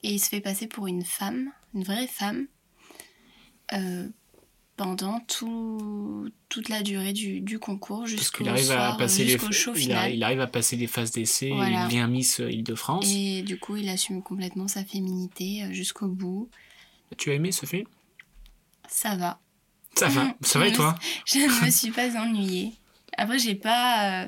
Et 0.04 0.14
il 0.14 0.20
se 0.20 0.28
fait 0.28 0.42
passer 0.42 0.68
pour 0.68 0.88
une 0.88 1.04
femme, 1.06 1.50
une 1.74 1.84
vraie 1.84 2.08
femme, 2.08 2.48
euh, 3.74 4.10
pendant 4.76 5.20
tout, 5.22 6.30
toute 6.50 6.68
la 6.68 6.82
durée 6.82 7.14
du, 7.14 7.40
du 7.42 7.58
concours 7.60 8.06
jusqu'au 8.06 8.44
soir, 8.44 8.98
jusqu'au 9.08 9.52
show 9.52 9.74
il, 9.76 9.94
a- 9.94 10.10
il 10.10 10.22
arrive 10.24 10.42
à 10.42 10.48
passer 10.48 10.76
les 10.76 10.88
phases 10.88 11.12
d'essai, 11.12 11.52
Voilà. 11.54 11.84
il 11.84 11.86
devient 11.86 12.08
Miss 12.10 12.40
euh, 12.42 12.52
Île-de-France. 12.52 13.06
Et 13.08 13.44
du 13.44 13.58
coup, 13.60 13.78
il 13.78 13.88
assume 13.88 14.22
complètement 14.22 14.68
sa 14.68 14.84
féminité 14.84 15.64
euh, 15.64 15.72
jusqu'au 15.72 16.08
bout. 16.08 16.50
Tu 17.18 17.30
as 17.30 17.36
aimé 17.36 17.52
ce 17.52 17.66
film? 17.66 17.86
Ça 18.90 19.16
va. 19.16 19.40
Ça 19.96 20.08
va, 20.10 20.36
ça 20.42 20.60
va 20.60 20.68
et 20.68 20.74
toi? 20.74 20.96
Je 21.26 21.38
ne 21.40 21.66
me 21.66 21.72
suis 21.72 21.92
pas 21.92 22.10
ennuyée. 22.20 22.74
Après, 23.18 23.40
j'ai 23.40 23.56
pas. 23.56 24.24
euh, 24.24 24.28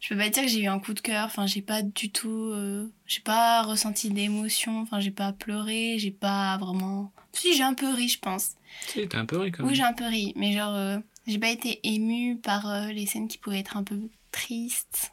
je 0.00 0.08
peux 0.10 0.16
pas 0.18 0.28
dire 0.28 0.42
que 0.42 0.48
j'ai 0.48 0.60
eu 0.62 0.66
un 0.66 0.78
coup 0.78 0.94
de 0.94 1.00
cœur. 1.00 1.24
Enfin, 1.26 1.46
j'ai 1.46 1.62
pas 1.62 1.82
du 1.82 2.10
tout. 2.10 2.50
euh, 2.52 2.86
j'ai 3.06 3.20
pas 3.20 3.62
ressenti 3.62 4.10
d'émotion. 4.10 4.80
Enfin, 4.80 5.00
j'ai 5.00 5.10
pas 5.10 5.32
pleuré. 5.32 5.96
J'ai 5.98 6.10
pas 6.10 6.56
vraiment. 6.58 7.12
Si, 7.32 7.54
j'ai 7.54 7.62
un 7.62 7.74
peu 7.74 7.92
ri, 7.92 8.08
je 8.08 8.18
pense. 8.18 8.56
Tu 8.88 9.00
sais, 9.00 9.06
t'es 9.08 9.16
un 9.16 9.26
peu 9.26 9.38
ri 9.38 9.50
quand 9.52 9.62
même. 9.62 9.70
Oui, 9.70 9.76
j'ai 9.76 9.82
un 9.82 9.92
peu 9.92 10.06
ri. 10.06 10.32
Mais 10.36 10.52
genre, 10.52 10.74
euh, 10.74 10.98
j'ai 11.26 11.38
pas 11.38 11.50
été 11.50 11.80
émue 11.82 12.36
par 12.38 12.68
euh, 12.70 12.86
les 12.88 13.06
scènes 13.06 13.28
qui 13.28 13.38
pouvaient 13.38 13.60
être 13.60 13.76
un 13.76 13.82
peu 13.84 13.98
tristes. 14.32 15.12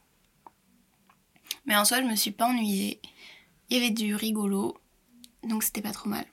Mais 1.65 1.75
en 1.75 1.85
soi, 1.85 2.01
je 2.01 2.07
me 2.07 2.15
suis 2.15 2.31
pas 2.31 2.47
ennuyée. 2.47 2.99
Il 3.69 3.77
y 3.77 3.79
avait 3.79 3.89
du 3.91 4.15
rigolo. 4.15 4.77
Donc, 5.43 5.63
c'était 5.63 5.81
pas 5.81 5.91
trop 5.91 6.09
mal. 6.09 6.25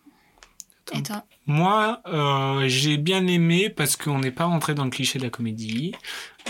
Et 0.93 1.03
toi 1.03 1.25
Moi, 1.47 2.01
euh, 2.07 2.69
j'ai 2.69 2.97
bien 2.97 3.27
aimé 3.27 3.71
parce 3.71 3.97
qu'on 3.97 4.19
n'est 4.19 4.31
pas 4.31 4.45
rentré 4.45 4.75
dans 4.75 4.85
le 4.85 4.91
cliché 4.91 5.19
de 5.19 5.25
la 5.25 5.31
comédie. 5.31 5.93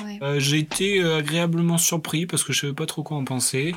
Ouais. 0.03 0.19
Euh, 0.23 0.41
j'ai 0.41 0.59
été 0.59 1.03
agréablement 1.03 1.79
surpris 1.79 2.27
parce 2.27 2.43
que 2.45 2.53
je 2.53 2.61
savais 2.61 2.73
pas 2.73 2.87
trop 2.87 3.03
quoi 3.03 3.17
en 3.17 3.25
penser. 3.25 3.75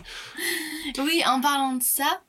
Oui, 0.97 1.21
en 1.25 1.41
parlant 1.41 1.73
de 1.75 1.83
ça, 1.83 2.21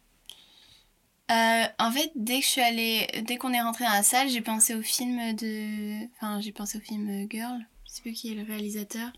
euh, 1.30 1.64
en 1.78 1.90
fait, 1.90 2.12
dès 2.14 2.40
que 2.40 2.44
je 2.44 2.50
suis 2.50 2.60
allée, 2.60 3.06
dès 3.26 3.36
qu'on 3.36 3.52
est 3.52 3.60
rentré 3.60 3.84
dans 3.84 3.92
la 3.92 4.02
salle, 4.02 4.28
j'ai 4.28 4.42
pensé 4.42 4.74
au 4.74 4.82
film 4.82 5.34
de, 5.34 6.04
enfin, 6.16 6.40
j'ai 6.40 6.52
pensé 6.52 6.78
au 6.78 6.80
film 6.80 7.26
Girl. 7.30 7.58
Je 7.86 7.92
sais 7.92 8.02
plus 8.02 8.12
qui 8.12 8.32
est 8.32 8.34
le 8.34 8.42
réalisateur. 8.42 9.10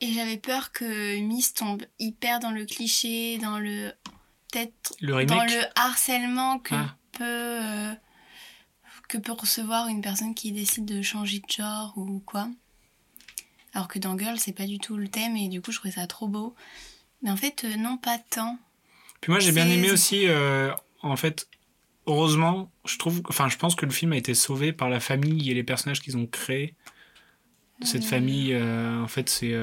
Et 0.00 0.12
j'avais 0.12 0.36
peur 0.36 0.70
que 0.70 1.18
Miss 1.20 1.54
tombe 1.54 1.82
hyper 1.98 2.38
dans 2.38 2.52
le 2.52 2.64
cliché, 2.66 3.38
dans 3.38 3.58
le 3.58 3.92
peut-être 4.52 4.94
dans 5.02 5.44
le 5.44 5.60
harcèlement 5.74 6.58
que 6.60 6.74
Ah. 6.76 6.94
peut 7.12 7.24
euh, 7.24 7.92
que 9.08 9.18
peut 9.18 9.32
recevoir 9.32 9.88
une 9.88 10.02
personne 10.02 10.34
qui 10.34 10.52
décide 10.52 10.84
de 10.84 11.02
changer 11.02 11.40
de 11.40 11.50
genre 11.50 11.94
ou 11.96 12.20
quoi. 12.20 12.48
Alors 13.72 13.88
que 13.88 13.98
dans 13.98 14.16
Girl, 14.18 14.38
c'est 14.38 14.52
pas 14.52 14.66
du 14.66 14.78
tout 14.78 14.96
le 14.96 15.08
thème 15.08 15.36
et 15.36 15.48
du 15.48 15.60
coup, 15.60 15.72
je 15.72 15.78
trouvais 15.78 15.94
ça 15.94 16.06
trop 16.06 16.28
beau. 16.28 16.54
Mais 17.22 17.30
en 17.30 17.36
fait, 17.36 17.64
euh, 17.64 17.76
non, 17.76 17.96
pas 17.96 18.18
tant. 18.18 18.58
Puis 19.20 19.32
moi, 19.32 19.40
j'ai 19.40 19.52
bien 19.52 19.66
aimé 19.66 19.90
aussi, 19.90 20.26
euh, 20.26 20.72
en 21.02 21.16
fait, 21.16 21.48
heureusement, 22.06 22.70
je 22.84 22.98
trouve, 22.98 23.22
enfin, 23.28 23.48
je 23.48 23.56
pense 23.56 23.74
que 23.74 23.84
le 23.84 23.90
film 23.90 24.12
a 24.12 24.16
été 24.16 24.34
sauvé 24.34 24.72
par 24.72 24.88
la 24.88 25.00
famille 25.00 25.50
et 25.50 25.54
les 25.54 25.64
personnages 25.64 26.00
qu'ils 26.00 26.16
ont 26.16 26.26
créés. 26.26 26.74
Cette 27.80 28.04
famille, 28.04 28.52
euh, 28.54 29.00
en 29.00 29.06
fait, 29.06 29.28
c'est 29.28 29.54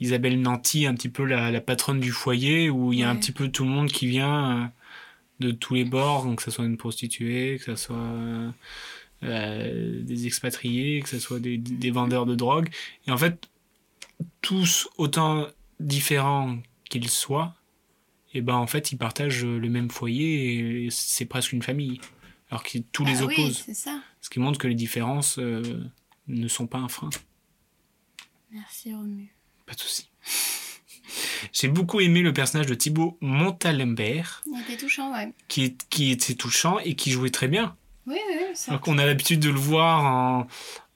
Isabelle 0.00 0.40
Nanty, 0.40 0.86
un 0.86 0.94
petit 0.94 1.08
peu 1.08 1.24
la, 1.24 1.52
la 1.52 1.60
patronne 1.60 2.00
du 2.00 2.10
foyer, 2.10 2.68
où 2.68 2.92
il 2.92 2.98
y 2.98 3.04
a 3.04 3.10
un 3.10 3.14
petit 3.14 3.30
peu 3.30 3.48
tout 3.48 3.62
le 3.62 3.70
monde 3.70 3.88
qui 3.88 4.08
vient 4.08 4.72
de 5.40 5.50
tous 5.50 5.74
les 5.74 5.84
bords, 5.84 6.24
donc 6.24 6.38
que 6.38 6.42
ce 6.42 6.50
soit 6.50 6.64
une 6.64 6.76
prostituée, 6.76 7.58
que 7.58 7.74
ce 7.74 7.76
soit 7.76 8.52
euh, 9.22 10.02
des 10.02 10.26
expatriés, 10.26 11.00
que 11.02 11.08
ce 11.08 11.18
soit 11.18 11.40
des, 11.40 11.58
des 11.58 11.90
vendeurs 11.90 12.26
de 12.26 12.34
drogue. 12.34 12.68
Et 13.06 13.10
en 13.10 13.18
fait, 13.18 13.48
tous 14.40 14.88
autant 14.96 15.46
différents 15.80 16.58
qu'ils 16.90 17.08
soient, 17.08 17.54
et 18.34 18.40
ben 18.42 18.54
en 18.56 18.66
fait, 18.66 18.92
ils 18.92 18.98
partagent 18.98 19.44
le 19.44 19.68
même 19.68 19.90
foyer 19.90 20.84
et 20.84 20.90
c'est 20.90 21.24
presque 21.24 21.52
une 21.52 21.62
famille. 21.62 22.00
Alors 22.50 22.62
que 22.62 22.78
tous 22.92 23.04
les 23.04 23.22
Ah 23.22 23.26
oui, 23.26 23.34
opposent. 23.38 23.62
c'est 23.64 23.74
ça. 23.74 24.00
Ce 24.20 24.30
qui 24.30 24.38
montre 24.40 24.58
que 24.58 24.68
les 24.68 24.74
différences 24.74 25.38
euh, 25.38 25.62
ne 26.28 26.48
sont 26.48 26.66
pas 26.66 26.78
un 26.78 26.88
frein. 26.88 27.10
Merci 28.50 28.94
Romu. 28.94 29.34
Pas 29.66 29.74
de 29.74 29.80
souci. 29.80 30.08
J'ai 31.52 31.68
beaucoup 31.68 32.00
aimé 32.00 32.20
le 32.20 32.32
personnage 32.32 32.66
de 32.66 32.74
Thibaut 32.74 33.16
Montalembert, 33.20 34.42
Il 34.46 34.60
était 34.62 34.76
touchant, 34.76 35.12
ouais. 35.12 35.32
qui, 35.48 35.74
était 36.10 36.34
touchant 36.34 36.78
et 36.80 36.94
qui 36.94 37.10
jouait 37.10 37.30
très 37.30 37.48
bien. 37.48 37.76
Oui, 38.06 38.16
oui, 38.28 38.36
oui. 38.38 38.56
Alors 38.68 38.80
qu'on 38.80 38.98
a 38.98 39.06
l'habitude 39.06 39.40
de 39.40 39.50
le 39.50 39.58
voir 39.58 40.04
en, 40.04 40.46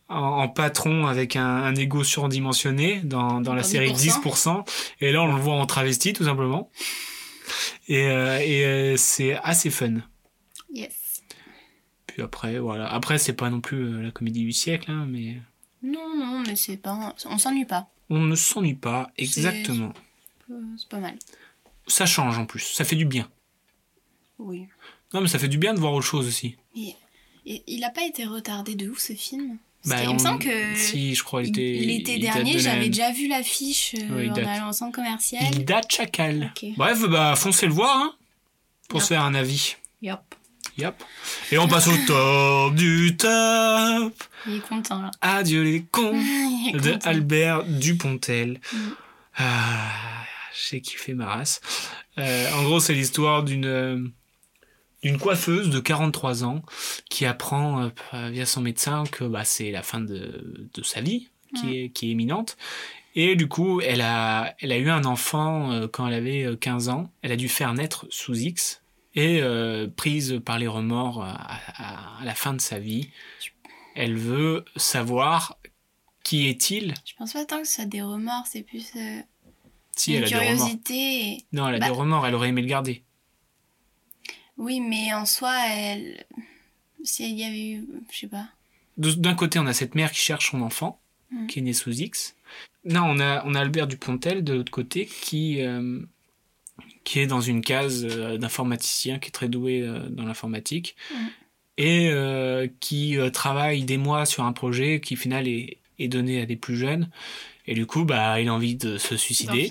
en, 0.09 0.16
en 0.16 0.48
patron 0.48 1.07
avec 1.07 1.37
un, 1.37 1.44
un 1.46 1.75
ego 1.75 2.05
surdimensionné 2.05 3.01
dans, 3.05 3.40
dans 3.40 3.55
la 3.55 3.62
série 3.62 3.92
10%. 3.92 4.22
10%. 4.22 4.68
Et 5.01 5.12
là, 5.12 5.22
on 5.22 5.35
le 5.35 5.40
voit 5.40 5.55
en 5.55 5.66
travesti, 5.66 6.12
tout 6.12 6.25
simplement. 6.25 6.70
Et, 7.88 8.07
euh, 8.07 8.38
et 8.40 8.64
euh, 8.64 8.96
c'est 8.96 9.35
assez 9.42 9.70
fun. 9.70 9.96
Yes. 10.72 11.22
Puis 12.07 12.22
après, 12.22 12.59
voilà. 12.59 12.90
Après, 12.92 13.18
c'est 13.18 13.33
pas 13.33 13.51
non 13.51 13.61
plus 13.61 13.85
euh, 13.85 14.03
la 14.03 14.11
comédie 14.11 14.44
du 14.44 14.53
siècle, 14.53 14.90
hein, 14.90 15.07
mais 15.09 15.37
Non, 15.83 16.16
non, 16.16 16.42
mais 16.46 16.57
c'est 16.57 16.77
pas. 16.77 17.14
On 17.27 17.38
s'ennuie 17.38 17.64
pas. 17.64 17.88
On 18.14 18.20
ne 18.20 18.37
s'ennuie 18.37 18.75
pas 18.75 19.11
exactement. 19.16 19.92
C'est 20.77 20.88
pas 20.88 20.98
mal. 20.98 21.16
Ça 21.87 22.07
change 22.07 22.38
en 22.38 22.46
plus, 22.46 22.61
ça 22.61 22.85
fait 22.85 22.96
du 22.96 23.05
bien. 23.07 23.29
Oui. 24.38 24.66
Non, 25.14 25.20
mais 25.20 25.29
ça 25.29 25.38
fait 25.38 25.48
du 25.48 25.59
bien 25.59 25.75
de 25.75 25.81
voir 25.81 25.92
autre 25.94 26.07
chose 26.07 26.27
aussi. 26.29 26.57
Et 26.77 27.62
il 27.66 27.83
a 27.85 27.90
pas 27.90 28.05
été 28.05 28.25
retardé 28.25 28.75
de 28.75 28.88
ouf 28.88 28.98
ce 28.98 29.12
film? 29.14 29.59
Bah, 29.85 29.96
on- 30.07 30.14
me 30.14 30.18
semble 30.18 30.38
que 30.38 30.77
Si, 30.77 31.14
je 31.14 31.25
crois, 31.25 31.42
il 31.42 31.48
était. 31.48 31.85
l'été 31.85 32.14
il 32.14 32.20
dernier, 32.20 32.55
de 32.55 32.59
j'avais 32.61 32.88
déjà 32.88 33.11
vu 33.11 33.27
l'affiche 33.27 33.94
euh, 33.98 34.14
Ouais, 34.16 34.25
il 34.27 34.31
en 34.31 34.35
date. 34.35 34.46
allant 34.46 34.68
au 34.70 34.72
centre 34.72 34.94
commercial. 34.94 35.42
Il 35.53 35.64
date 35.64 35.90
chacal. 35.90 36.53
Bref, 36.77 37.03
bah, 37.09 37.35
foncez 37.35 37.66
le 37.66 37.72
voir, 37.72 37.96
hein, 37.96 38.14
pour 38.88 39.01
Yep. 39.01 39.03
se 39.03 39.09
faire 39.09 39.22
un 39.22 39.35
avis. 39.35 39.75
Yep. 40.03 40.20
Yep. 40.79 41.03
Et 41.51 41.59
on 41.59 41.68
passe 41.68 41.88
au 41.88 41.96
top 42.07 42.75
du 42.75 43.16
top. 43.16 44.12
Il 44.46 44.57
est 44.57 44.68
content 44.68 45.03
là. 45.03 45.11
Adieu 45.20 45.62
les 45.62 45.83
cons. 45.83 46.12
De. 46.72 46.98
Albert 47.05 47.64
Dupontel. 47.64 48.61
Mm. 48.72 48.79
Ah, 49.37 50.25
j'ai 50.55 50.81
kiffé 50.81 51.14
ma 51.14 51.27
race. 51.27 51.61
Euh, 52.18 52.51
en 52.53 52.64
gros, 52.64 52.81
c'est 52.81 52.94
l'histoire 52.94 53.42
d'une 53.42 53.66
euh, 53.66 53.98
d'une 55.03 55.18
coiffeuse 55.18 55.70
de 55.70 55.81
43 55.81 56.44
ans 56.44 56.62
qui 57.11 57.27
apprend 57.27 57.90
euh, 58.14 58.31
via 58.31 58.46
son 58.46 58.61
médecin 58.61 59.05
que 59.11 59.25
bah, 59.25 59.44
c'est 59.44 59.70
la 59.70 59.83
fin 59.83 60.01
de, 60.01 60.68
de 60.72 60.83
sa 60.83 61.01
vie 61.01 61.29
qui, 61.57 61.77
est, 61.77 61.88
qui 61.90 62.09
est 62.09 62.11
imminente. 62.12 62.57
Et 63.14 63.37
du 63.37 63.46
coup, 63.46 63.81
elle 63.81 64.01
a, 64.01 64.55
elle 64.61 64.72
a 64.72 64.79
eu 64.79 64.88
un 64.88 65.05
enfant 65.05 65.72
euh, 65.72 65.87
quand 65.87 66.07
elle 66.07 66.14
avait 66.14 66.44
euh, 66.44 66.57
15 66.57 66.88
ans. 66.88 67.11
Elle 67.20 67.33
a 67.33 67.37
dû 67.37 67.48
faire 67.48 67.75
naître 67.75 68.07
sous 68.11 68.35
X. 68.35 68.82
Et 69.14 69.40
euh, 69.42 69.88
prise 69.88 70.40
par 70.44 70.59
les 70.59 70.66
remords 70.66 71.22
à, 71.22 71.33
à- 71.77 72.20
à 72.20 72.25
la 72.25 72.35
fin 72.35 72.55
de 72.55 72.61
sa 72.61 72.79
vie, 72.79 73.11
Elle 73.94 74.16
veut 74.16 74.64
savoir 74.77 75.59
qui 76.25 76.48
est-il. 76.48 76.94
Je 77.05 77.12
pense 77.18 77.35
pas 77.35 77.44
tant 77.44 77.59
que 77.61 77.66
ce 77.68 77.75
soit 77.75 77.85
des 77.85 78.01
remords, 78.01 78.46
c'est 78.46 78.62
plus 78.62 78.87
euh, 78.96 79.20
Si 79.94 80.12
une 80.12 80.18
elle 80.18 80.25
a 80.25 80.29
des 80.29 80.35
remords. 80.35 80.48
curiosité. 80.57 80.94
et- 81.33 81.44
Non, 81.53 81.68
elle 81.68 81.75
a 81.75 81.79
Bah- 81.79 81.87
des 81.87 81.92
remords, 81.92 82.27
elle 82.27 82.35
aurait 82.35 82.48
aimé 82.48 82.62
le 82.62 82.68
garder. 82.68 83.03
Oui, 84.57 84.81
mais 84.81 85.12
en 85.12 85.27
soi, 85.27 85.55
elle. 85.68 86.25
Si 87.05 87.29
il 87.31 87.38
y 87.38 87.44
avait 87.44 87.70
eu. 87.70 87.87
Je 88.11 88.18
sais 88.20 88.27
pas. 88.29 88.48
D'un 88.96 89.35
côté, 89.35 89.59
on 89.59 89.66
a 89.66 89.72
cette 89.75 89.94
mère 89.94 90.12
qui 90.12 90.20
cherche 90.20 90.51
son 90.51 90.62
enfant, 90.62 91.01
Mhm. 91.31 91.46
qui 91.48 91.59
est 91.59 91.62
né 91.62 91.72
sous 91.72 91.90
X. 91.90 92.35
Non, 92.85 93.03
on 93.05 93.18
a, 93.20 93.44
on 93.46 93.55
a 93.55 93.61
Albert 93.61 93.87
Dupontel 93.88 94.44
de 94.44 94.53
l'autre 94.55 94.70
côté 94.72 95.07
qui, 95.07 95.61
euh, 95.62 96.01
qui 97.05 97.21
est 97.21 97.27
dans 97.27 97.41
une 97.41 97.61
case 97.62 98.07
euh, 98.09 98.38
d'informaticien, 98.38 99.19
qui 99.19 99.29
est 99.29 99.33
très 99.33 99.49
doué 99.49 99.83
euh, 99.83 100.09
dans 100.09 100.25
l'informatique, 100.25 100.97
Mhm. 101.11 101.29
et 101.79 102.11
euh, 102.11 102.69
qui 102.81 103.17
travaille 103.33 103.85
des 103.85 103.97
mois 103.99 104.25
sur 104.27 104.45
un 104.45 104.53
projet 104.53 105.01
qui, 105.01 105.15
au 105.15 105.17
final, 105.17 105.49
est, 105.49 105.79
est 105.99 106.09
donné 106.09 106.41
à 106.41 106.47
des 106.47 106.57
plus 106.57 106.77
jeunes. 106.77 107.09
Et 107.67 107.75
du 107.75 107.87
coup, 107.87 108.05
bah, 108.05 108.41
il 108.41 108.49
a 108.49 108.55
envie 108.55 108.75
de 108.75 108.99
se 108.99 109.17
suicider. 109.17 109.71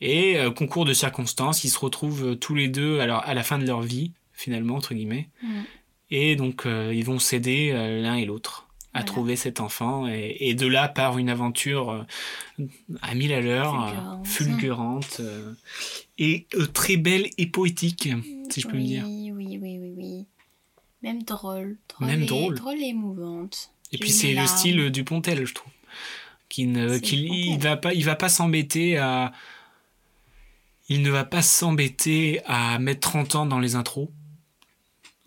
Et 0.00 0.36
euh, 0.38 0.50
concours 0.50 0.84
de 0.84 0.92
circonstances, 0.92 1.64
ils 1.64 1.70
se 1.70 1.78
retrouvent 1.78 2.30
euh, 2.30 2.34
tous 2.36 2.54
les 2.54 2.68
deux 2.68 3.00
alors, 3.00 3.22
à 3.24 3.34
la 3.34 3.42
fin 3.42 3.58
de 3.58 3.66
leur 3.66 3.82
vie, 3.82 4.12
finalement, 4.32 4.76
entre 4.76 4.94
guillemets. 4.94 5.28
Mhm. 5.42 5.64
Et 6.10 6.36
donc, 6.36 6.66
euh, 6.66 6.92
ils 6.94 7.04
vont 7.04 7.18
s'aider 7.18 7.72
l'un 7.72 8.14
et 8.16 8.24
l'autre 8.24 8.67
à 8.94 9.00
Voilà. 9.00 9.04
trouver 9.06 9.36
cet 9.36 9.60
enfant. 9.60 10.08
Et, 10.08 10.36
et 10.40 10.54
de 10.54 10.66
là 10.66 10.88
part 10.88 11.18
une 11.18 11.28
aventure 11.28 11.90
euh, 12.58 12.64
à 13.02 13.14
mille 13.14 13.32
à 13.32 13.40
l'heure, 13.40 13.74
euh, 14.20 14.24
Fulgurante. 14.24 15.18
euh, 15.20 15.52
et 16.18 16.46
euh, 16.54 16.66
très 16.66 16.96
belle 16.96 17.28
et 17.38 17.46
poétique, 17.46 18.08
si 18.50 18.60
je 18.60 18.66
peux 18.66 18.76
oui, 18.76 18.82
me 18.82 18.86
dire. 18.86 19.04
Oui, 19.06 19.32
oui, 19.60 19.78
oui, 19.80 19.94
oui. 19.96 20.24
Même 21.02 21.22
drôle. 21.22 21.76
drôle 21.88 22.06
Même 22.08 22.22
et, 22.22 22.26
drôle. 22.26 22.54
Drôle 22.56 22.78
et 22.78 22.86
émouvante. 22.88 23.70
Et 23.92 23.96
J'ai 23.96 23.98
puis 23.98 24.10
c'est 24.10 24.34
le 24.34 24.46
style 24.46 24.90
du 24.90 25.04
Pontel, 25.04 25.46
je 25.46 25.54
trouve. 25.54 25.72
Qui 26.48 26.66
ne, 26.66 26.98
qu'il- 26.98 27.32
il 27.32 27.58
va 27.58 27.76
pas, 27.76 27.92
il 27.94 28.04
va 28.04 28.16
pas 28.16 28.28
s'embêter 28.30 28.96
à, 28.96 29.32
il 30.88 31.02
ne 31.02 31.10
va 31.10 31.24
pas 31.24 31.42
s'embêter 31.42 32.40
à 32.46 32.78
mettre 32.78 33.00
30 33.10 33.34
ans 33.34 33.46
dans 33.46 33.58
les 33.60 33.74
intros. 33.76 34.08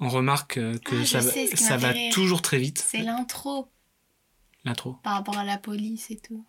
On 0.02 0.10
remarque 0.10 0.58
euh, 0.58 0.78
que 0.80 1.02
Ah, 1.02 1.06
ça, 1.06 1.20
va- 1.20 1.32
sais, 1.32 1.56
ça 1.56 1.78
toujours 2.12 2.42
très 2.42 2.58
vite, 2.58 2.84
C'est 2.86 3.02
l'intro 3.04 3.72
l'intro. 4.66 4.94
par 5.04 5.14
rapport 5.14 5.38
à 5.38 5.44
la 5.46 5.58
police 5.58 6.12
et 6.12 6.18
tout. 6.18 6.46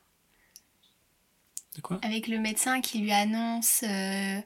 De 1.76 1.80
quoi? 1.80 1.98
Avec 2.02 2.28
le 2.28 2.38
médecin 2.38 2.80
qui 2.80 2.98
lui 2.98 3.12
annonce. 3.12 3.82
euh, 3.84 4.40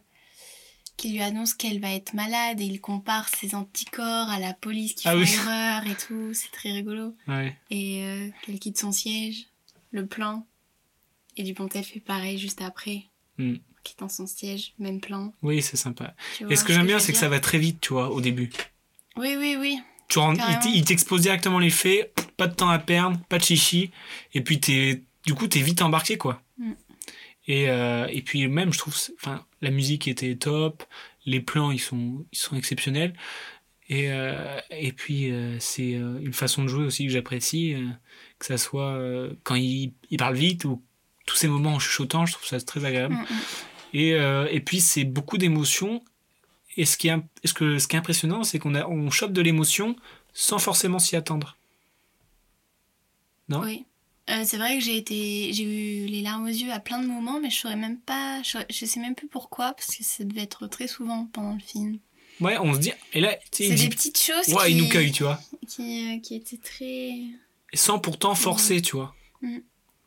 qui 0.97 1.13
lui 1.13 1.21
annonce 1.21 1.53
qu'elle 1.53 1.79
va 1.79 1.93
être 1.93 2.15
malade 2.15 2.59
et 2.61 2.65
il 2.65 2.81
compare 2.81 3.29
ses 3.29 3.55
anticorps 3.55 4.31
à 4.31 4.39
la 4.41 4.55
police 4.55 4.95
qui 4.95 5.07
Ah 5.07 5.13
fait 5.13 5.19
oui. 5.19 5.35
erreur 5.35 5.87
et 5.87 5.95
tout, 5.95 6.33
c'est 6.33 6.51
très 6.51 6.73
rigolo. 6.73 7.15
Ouais. 7.29 7.55
Et 7.71 8.03
euh, 8.03 8.31
qu'elle 8.43 8.59
quitte 8.59 8.79
son 8.79 8.93
siège, 8.93 9.47
le 9.91 10.07
plan. 10.07 10.47
Et 11.37 11.43
Dupontel 11.43 11.85
fait 11.85 12.01
pareil 12.01 12.39
juste 12.39 12.63
après, 12.63 13.05
Hmm. 13.37 13.57
quittant 13.85 14.09
son 14.09 14.27
siège, 14.27 14.73
même 14.79 15.01
plan. 15.03 15.35
Oui, 15.43 15.61
c'est 15.61 15.77
sympa. 15.77 16.15
Et 16.49 16.57
ce 16.57 16.65
que 16.65 16.73
j'aime 16.73 16.87
bien, 16.87 16.99
c'est 16.99 17.13
que 17.13 17.19
ça 17.19 17.29
va 17.29 17.41
très 17.41 17.59
vite, 17.59 17.79
tu 17.83 17.93
vois, 17.93 18.11
au 18.11 18.23
début. 18.23 18.51
Oui, 19.17 19.37
oui, 19.39 19.57
oui. 19.59 19.79
Tu 20.09 20.19
rends- 20.19 20.35
il 20.67 20.85
t'expose 20.85 21.23
directement 21.23 21.59
les 21.59 21.71
faits, 21.71 22.15
pas 22.37 22.47
de 22.47 22.55
temps 22.55 22.69
à 22.69 22.79
perdre, 22.79 23.19
pas 23.29 23.39
de 23.39 23.45
chichi, 23.45 23.91
et 24.35 24.41
puis 24.41 24.61
t'es, 24.61 25.03
du 25.25 25.35
coup, 25.35 25.49
t'es 25.49 25.61
vite 25.61 25.83
embarqué, 25.83 26.17
quoi. 26.17 26.41
Mm. 26.59 26.73
Et, 27.49 27.69
euh, 27.71 28.07
et 28.11 28.23
puis 28.23 28.47
même, 28.49 28.73
je 28.73 28.79
trouve, 28.79 28.97
enfin, 29.21 29.45
la 29.63 29.71
musique 29.71 30.07
était 30.09 30.37
top, 30.37 30.85
les 31.25 31.41
plans, 31.41 31.71
ils 31.73 31.81
sont, 31.81 32.25
ils 32.33 32.39
sont 32.39 32.57
exceptionnels, 32.57 33.15
et, 33.89 34.11
euh, 34.11 34.61
et 34.71 34.93
puis 34.93 35.31
euh, 35.31 35.57
c'est 35.61 35.91
une 35.93 36.33
façon 36.33 36.63
de 36.65 36.69
jouer 36.69 36.85
aussi 36.85 37.07
que 37.07 37.13
j'apprécie, 37.13 37.77
que 38.39 38.47
ça 38.47 38.59
soit 38.59 39.01
quand 39.45 39.55
il, 39.57 39.93
il 40.11 40.19
parle 40.19 40.37
vite 40.37 40.65
ou 40.65 40.83
tous 41.27 41.37
ces 41.37 41.49
moments 41.49 41.75
en 41.75 41.79
chuchotant, 41.81 42.27
je 42.27 42.33
trouve 42.33 42.47
ça 42.47 42.61
très 42.61 42.85
agréable. 42.85 43.15
Mm, 43.15 43.19
mm. 43.19 43.41
Et, 43.95 44.11
et 44.57 44.61
puis 44.61 44.81
c'est 44.81 45.05
beaucoup 45.05 45.39
d'émotions. 45.39 46.03
Et 46.77 46.85
ce 46.85 46.97
qui 46.97 47.09
est, 47.09 47.17
ce 47.45 47.55
que, 47.55 47.79
ce 47.79 47.89
qui 47.89 47.97
est 47.97 47.99
impressionnant, 47.99 48.45
c'est 48.45 48.59
qu'on 48.59 48.75
on 48.75 49.11
chope 49.11 49.33
de 49.33 49.41
l'émotion 49.41 49.97
sans 50.35 50.59
forcément 50.59 50.99
s'y 50.99 51.17
attendre. 51.17 51.57
Non? 53.49 53.61
Oui. 53.63 53.85
Euh, 54.29 54.43
c'est 54.45 54.57
vrai 54.57 54.77
que 54.79 54.85
j'ai 54.85 54.97
été, 54.97 55.53
j'ai 55.53 55.63
eu 55.63 56.07
les 56.07 56.21
larmes 56.21 56.45
aux 56.45 56.49
yeux 56.49 56.73
à 56.73 56.81
plein 56.81 57.01
de 57.01 57.07
moments, 57.07 57.39
mais 57.41 57.49
je 57.49 57.57
saurais 57.57 57.77
même 57.77 57.99
pas, 57.99 58.43
je, 58.43 58.85
sais 58.85 58.99
même 59.01 59.15
plus 59.15 59.29
pourquoi, 59.29 59.73
parce 59.73 59.95
que 59.95 60.03
ça 60.03 60.25
devait 60.25 60.43
être 60.43 60.67
très 60.67 60.89
souvent 60.89 61.27
pendant 61.33 61.55
le 61.55 61.61
film. 61.61 61.99
Ouais, 62.41 62.59
on 62.59 62.75
se 62.75 62.81
dit. 62.81 62.93
Et 63.13 63.21
là, 63.21 63.37
C'est 63.53 63.69
des 63.69 63.75
dit. 63.77 63.89
petites 63.89 64.19
choses 64.21 64.49
Ouais, 64.53 64.67
qui, 64.67 64.73
il 64.73 64.83
nous 64.83 64.89
cueille, 64.89 65.13
tu 65.13 65.23
vois. 65.23 65.41
qui, 65.69 66.17
euh, 66.17 66.19
qui 66.21 66.35
étaient 66.35 66.59
très. 66.59 67.13
Sans 67.73 67.99
pourtant 68.01 68.35
forcer, 68.35 68.83
tu 68.83 68.97
vois. 68.97 69.15
Mm. 69.43 69.59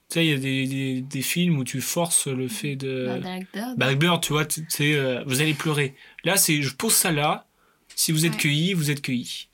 Tu 0.09 0.15
sais, 0.15 0.25
il 0.25 0.31
y 0.31 0.33
a 0.33 0.37
des, 0.37 0.65
des, 0.67 1.01
des 1.01 1.21
films 1.21 1.59
où 1.59 1.63
tu 1.63 1.81
forces 1.81 2.27
le 2.27 2.47
fait 2.47 2.75
de. 2.75 3.05
Bah, 3.07 3.17
Blackbird. 3.19 3.77
Blackbird, 3.77 4.23
tu 4.23 4.33
vois, 4.33 4.45
tu 4.45 4.65
sais, 4.69 4.95
euh, 4.95 5.23
vous 5.25 5.39
allez 5.41 5.53
pleurer. 5.53 5.95
Là, 6.23 6.35
c'est 6.35 6.61
je 6.63 6.75
pose 6.75 6.93
ça 6.93 7.11
là. 7.11 7.47
Si 7.95 8.11
vous 8.11 8.25
êtes 8.25 8.33
Ouais. 8.33 8.37
cueilli, 8.39 8.73
vous 8.73 8.89
êtes 8.89 9.01
cueilli. 9.01 9.49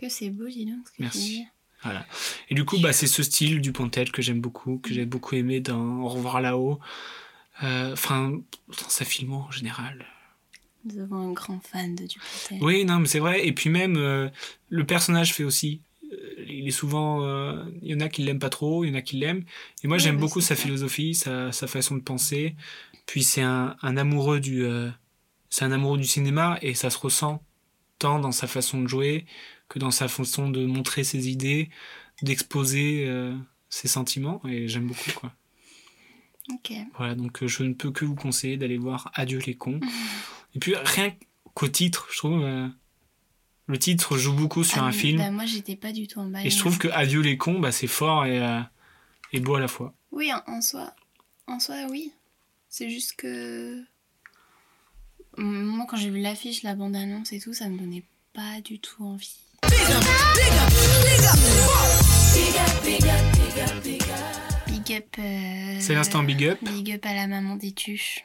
Que 0.00 0.08
c'est 0.08 0.30
beau, 0.30 0.46
dis 0.46 0.66
donc. 0.66 0.76
ce 0.86 0.90
que 0.92 0.96
tu 0.96 1.02
Merci. 1.02 1.18
dis. 1.18 1.44
Voilà. 1.82 2.06
Et 2.50 2.54
du 2.54 2.64
coup, 2.64 2.78
bah, 2.78 2.92
c'est 2.92 3.06
ce 3.08 3.22
style 3.22 3.60
du 3.60 3.72
Pontel 3.72 4.12
que 4.12 4.22
j'aime 4.22 4.40
beaucoup, 4.40 4.78
que 4.78 4.92
j'ai 4.94 5.04
beaucoup 5.04 5.34
aimé 5.36 5.60
dans 5.60 6.00
Au 6.02 6.08
revoir 6.08 6.40
là-haut. 6.40 6.78
Euh, 7.64 7.92
Enfin, 7.92 8.30
dans 8.68 8.88
sa 8.88 9.04
filmo 9.04 9.46
en 9.48 9.50
général. 9.50 10.06
Nous 10.84 11.00
avons 11.02 11.30
un 11.30 11.32
grand 11.32 11.60
fan 11.60 11.96
de 11.96 12.04
Dupontel. 12.06 12.58
Oui, 12.60 12.84
non, 12.84 13.00
mais 13.00 13.08
c'est 13.08 13.18
vrai. 13.18 13.44
Et 13.46 13.52
puis 13.52 13.68
même, 13.68 13.96
euh, 13.96 14.28
le 14.68 14.84
personnage 14.86 15.34
fait 15.34 15.42
aussi. 15.44 15.80
Il 16.68 16.70
est 16.70 16.72
souvent. 16.72 17.24
euh, 17.24 17.64
Il 17.82 17.90
y 17.90 17.94
en 17.94 18.00
a 18.00 18.08
qui 18.08 18.22
l'aiment 18.22 18.38
pas 18.38 18.50
trop, 18.50 18.84
il 18.84 18.88
y 18.90 18.92
en 18.92 18.94
a 18.94 19.02
qui 19.02 19.16
l'aiment. 19.18 19.44
Et 19.82 19.88
moi, 19.88 19.98
Ouais, 19.98 19.98
j'aime 19.98 20.16
bah, 20.16 20.20
beaucoup 20.20 20.40
sa 20.40 20.56
ça. 20.56 20.62
philosophie, 20.62 21.14
sa, 21.14 21.52
sa 21.52 21.66
façon 21.66 21.96
de 21.96 22.02
penser. 22.02 22.56
Puis 23.06 23.22
c'est 23.24 23.42
un, 23.42 23.76
un 23.82 23.96
amoureux 23.96 24.40
du. 24.40 24.64
euh, 24.64 24.90
c'est 25.50 25.64
un 25.64 25.72
amoureux 25.72 25.98
du 25.98 26.06
cinéma 26.06 26.58
et 26.62 26.74
ça 26.74 26.90
se 26.90 26.98
ressent 26.98 27.42
tant 27.98 28.18
dans 28.20 28.32
sa 28.32 28.46
façon 28.46 28.82
de 28.82 28.88
jouer 28.88 29.26
que 29.68 29.78
dans 29.78 29.90
sa 29.90 30.08
façon 30.08 30.50
de 30.50 30.66
montrer 30.66 31.04
ses 31.04 31.28
idées, 31.30 31.70
d'exposer 32.22 33.06
euh, 33.08 33.34
ses 33.70 33.88
sentiments. 33.88 34.42
Et 34.48 34.68
j'aime 34.68 34.86
beaucoup, 34.88 35.12
quoi. 35.12 35.34
Ok. 36.52 36.72
Voilà, 36.96 37.14
donc 37.14 37.44
je 37.46 37.62
ne 37.62 37.74
peux 37.74 37.90
que 37.90 38.04
vous 38.04 38.14
conseiller 38.14 38.56
d'aller 38.56 38.78
voir 38.78 39.10
Adieu 39.14 39.38
les 39.46 39.56
cons. 39.56 39.80
Et 40.54 40.58
puis 40.58 40.74
rien 40.76 41.12
qu'au 41.54 41.68
titre, 41.68 42.08
je 42.12 42.18
trouve, 42.18 42.42
le 43.68 43.78
titre 43.78 44.16
joue 44.18 44.32
beaucoup 44.32 44.64
sur 44.64 44.82
Ah, 44.82 44.86
un 44.86 44.90
mais- 44.90 44.92
film. 44.96 45.18
Bah, 45.18 45.30
moi, 45.30 45.44
j'étais 45.46 45.76
pas 45.76 45.92
du 45.92 46.06
tout 46.08 46.18
emballée. 46.20 46.46
et 46.46 46.50
je 46.50 46.58
trouve 46.58 46.78
que 46.78 46.88
Adieu 46.88 47.20
les 47.20 47.36
cons, 47.36 47.60
bah, 47.60 47.70
c'est 47.70 47.86
fort 47.86 48.24
et, 48.24 48.42
euh, 48.42 48.60
et 49.32 49.40
beau 49.40 49.54
à 49.54 49.60
la 49.60 49.68
fois. 49.68 49.94
Oui, 50.10 50.32
en, 50.32 50.42
en 50.50 50.60
soi. 50.60 50.94
En 51.46 51.60
soi, 51.60 51.76
oui. 51.90 52.12
C'est 52.68 52.90
juste 52.90 53.14
que. 53.16 53.82
Moi, 55.36 55.86
quand 55.88 55.96
j'ai 55.96 56.10
vu 56.10 56.20
l'affiche, 56.20 56.62
la 56.64 56.74
bande-annonce 56.74 57.32
et 57.32 57.38
tout, 57.40 57.54
ça 57.54 57.68
me 57.68 57.78
donnait 57.78 58.04
pas 58.34 58.60
du 58.62 58.80
tout 58.80 59.04
envie. 59.04 59.36
Big 64.66 64.92
up. 64.96 65.04
euh, 65.18 65.76
C'est 65.80 65.94
l'instant 65.94 66.22
big 66.22 66.44
up. 66.44 66.58
Big 66.62 66.92
up 66.92 67.04
à 67.06 67.14
la 67.14 67.26
maman 67.26 67.56
des 67.56 67.72
tuches. 67.72 68.24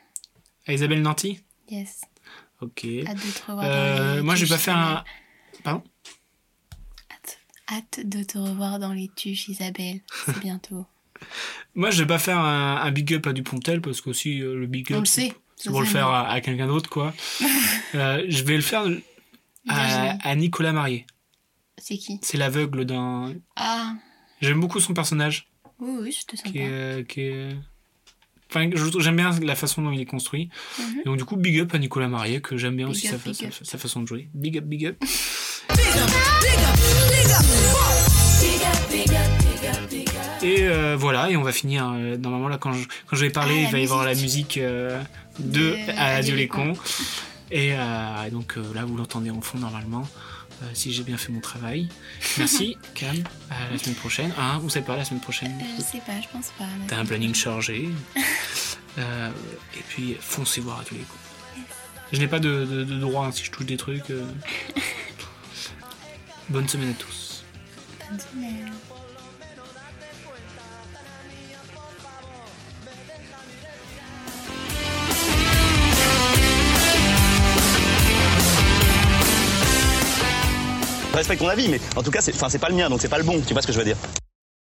À 0.67 0.73
Isabelle 0.73 1.01
Nanty? 1.01 1.39
Yes. 1.69 2.01
Ok. 2.61 2.85
Revoir 3.47 3.65
Euh, 3.65 4.23
moi, 4.23 4.35
je 4.35 4.45
vais 4.45 4.49
pas 4.49 4.57
faire 4.57 4.77
un. 4.77 5.03
Pardon 5.63 5.83
Hâte, 7.11 7.39
hâte 7.71 7.99
de 8.07 8.23
te 8.23 8.37
revoir 8.37 8.79
dans 8.79 8.93
les 8.93 9.09
tuches, 9.15 9.47
Isabelle. 9.49 10.01
C'est 10.25 10.39
bientôt. 10.41 10.85
Moi, 11.75 11.89
je 11.91 12.01
vais 12.01 12.07
pas 12.07 12.19
faire 12.19 12.37
un, 12.39 12.77
un 12.77 12.91
big 12.91 13.13
up 13.13 13.27
à 13.27 13.33
Dupontel 13.33 13.81
parce 13.81 14.01
qu'aussi 14.01 14.41
euh, 14.41 14.55
le 14.59 14.67
big 14.67 14.91
up. 14.91 14.97
On 14.97 15.01
le 15.01 15.05
c'est- 15.05 15.29
sait. 15.29 15.33
C'est 15.55 15.69
pour 15.69 15.79
le 15.81 15.87
faire 15.87 16.07
à, 16.07 16.29
à 16.29 16.41
quelqu'un 16.41 16.67
d'autre, 16.67 16.89
quoi. 16.89 17.13
Euh, 17.95 18.25
je 18.27 18.43
vais 18.43 18.55
le 18.55 18.63
faire 18.63 18.85
à, 19.69 20.35
Nicolas 20.35 20.73
Marié. 20.73 21.05
C'est 21.77 21.95
qui? 21.95 22.17
C'est 22.23 22.39
l'aveugle 22.39 22.85
dans. 22.85 23.31
Ah, 23.55 23.93
J'aime 24.41 24.59
beaucoup 24.59 24.79
son 24.79 24.95
personnage. 24.95 25.47
oui, 25.79 25.97
oui, 26.01 26.11
c'était 26.11 26.37
sympa. 26.37 26.49
qui 26.49 26.57
est, 26.57 26.67
euh, 26.71 27.03
qui 27.03 27.21
est- 27.21 27.55
Enfin, 28.49 28.67
je- 28.73 28.99
j'aime 28.99 29.15
bien 29.15 29.29
la 29.41 29.55
façon 29.55 29.83
dont 29.83 29.91
il 29.91 30.01
est 30.01 30.05
construit. 30.05 30.49
Mhm. 30.79 30.99
Et 31.01 31.03
donc, 31.05 31.17
du 31.17 31.23
coup, 31.25 31.35
big 31.35 31.59
up 31.59 31.73
à 31.75 31.77
Nicolas 31.77 32.07
Marié, 32.07 32.41
que 32.41 32.57
j'aime 32.57 32.75
bien 32.75 32.87
Big 32.87 32.95
aussi 32.95 33.07
up, 33.09 33.13
sa, 33.13 33.19
fa- 33.19 33.29
big 33.29 33.39
sa- 33.39 33.45
up. 33.45 33.53
sa 33.61 33.77
façon 33.77 34.01
de 34.01 34.07
jouer. 34.07 34.27
Big 34.33 34.57
up, 34.57 34.63
big 34.65 34.87
up. 34.87 34.97
Et 40.41 40.63
euh, 40.67 40.97
voilà, 40.99 41.29
et 41.29 41.37
on 41.37 41.41
va 41.41 41.53
finir. 41.53 41.89
euh, 41.95 42.17
normalement, 42.17 42.49
là, 42.49 42.57
quand 42.57 42.73
je, 42.73 42.83
quand 43.07 43.15
je 43.15 43.21
vais 43.25 43.29
parler, 43.29 43.55
Ah, 43.63 43.67
il 43.67 43.71
va 43.71 43.79
y 43.79 43.83
avoir 43.83 44.03
la 44.03 44.13
musique. 44.15 44.57
euh, 44.57 45.01
de 45.39 45.73
Adieu 45.89 45.93
Adieu 45.97 46.35
les 46.35 46.47
cons. 46.47 46.73
Et 47.49 47.73
euh, 47.73 48.29
donc 48.31 48.57
là, 48.75 48.83
vous 48.85 48.97
l'entendez 48.97 49.31
en 49.31 49.41
fond 49.41 49.57
normalement. 49.57 50.07
si 50.73 50.91
j'ai 50.93 51.03
bien 51.03 51.17
fait 51.17 51.31
mon 51.31 51.39
travail. 51.39 51.87
Merci, 52.37 52.77
Cam. 52.93 53.15
À 53.49 53.71
la 53.71 53.77
semaine 53.79 53.95
prochaine. 53.95 54.33
Hein, 54.37 54.59
vous 54.61 54.69
savez 54.69 54.85
pas, 54.85 54.95
la 54.97 55.05
semaine 55.05 55.21
prochaine 55.21 55.53
je 55.77 55.81
sais 55.81 55.99
pas, 56.05 56.13
je 56.21 56.27
pense 56.31 56.51
pas. 56.57 56.65
T'as 56.87 56.97
un 56.99 57.05
planning 57.05 57.33
chargé. 57.33 57.89
Et 58.97 59.81
puis, 59.89 60.15
foncez 60.19 60.61
voir 60.61 60.79
à 60.81 60.83
tous 60.83 60.93
les 60.95 61.01
coups. 61.01 61.19
Je 62.11 62.19
n'ai 62.19 62.27
pas 62.27 62.39
de, 62.39 62.65
de- 62.65 62.83
de 62.83 62.99
droit 62.99 63.25
hein, 63.27 63.31
si 63.31 63.43
je 63.45 63.49
touche 63.51 63.65
des 63.65 63.77
trucs. 63.77 64.03
Bonne 66.49 66.67
semaine 66.67 66.89
à 66.91 66.93
tous. 66.93 67.43
Je 81.11 81.17
respecte 81.17 81.41
ton 81.41 81.47
avis, 81.47 81.69
mais 81.69 81.79
en 81.95 82.03
tout 82.03 82.11
cas, 82.11 82.21
c'est 82.21 82.33
enfin, 82.33 82.49
c'est 82.49 82.59
pas 82.59 82.69
le 82.69 82.75
mien, 82.75 82.89
donc 82.89 83.01
c'est 83.01 83.07
pas 83.07 83.17
le 83.17 83.23
bon. 83.23 83.39
Tu 83.41 83.53
vois 83.53 83.61
ce 83.61 83.67
que 83.67 83.73
je 83.73 83.77
veux 83.77 83.85
dire 83.85 83.97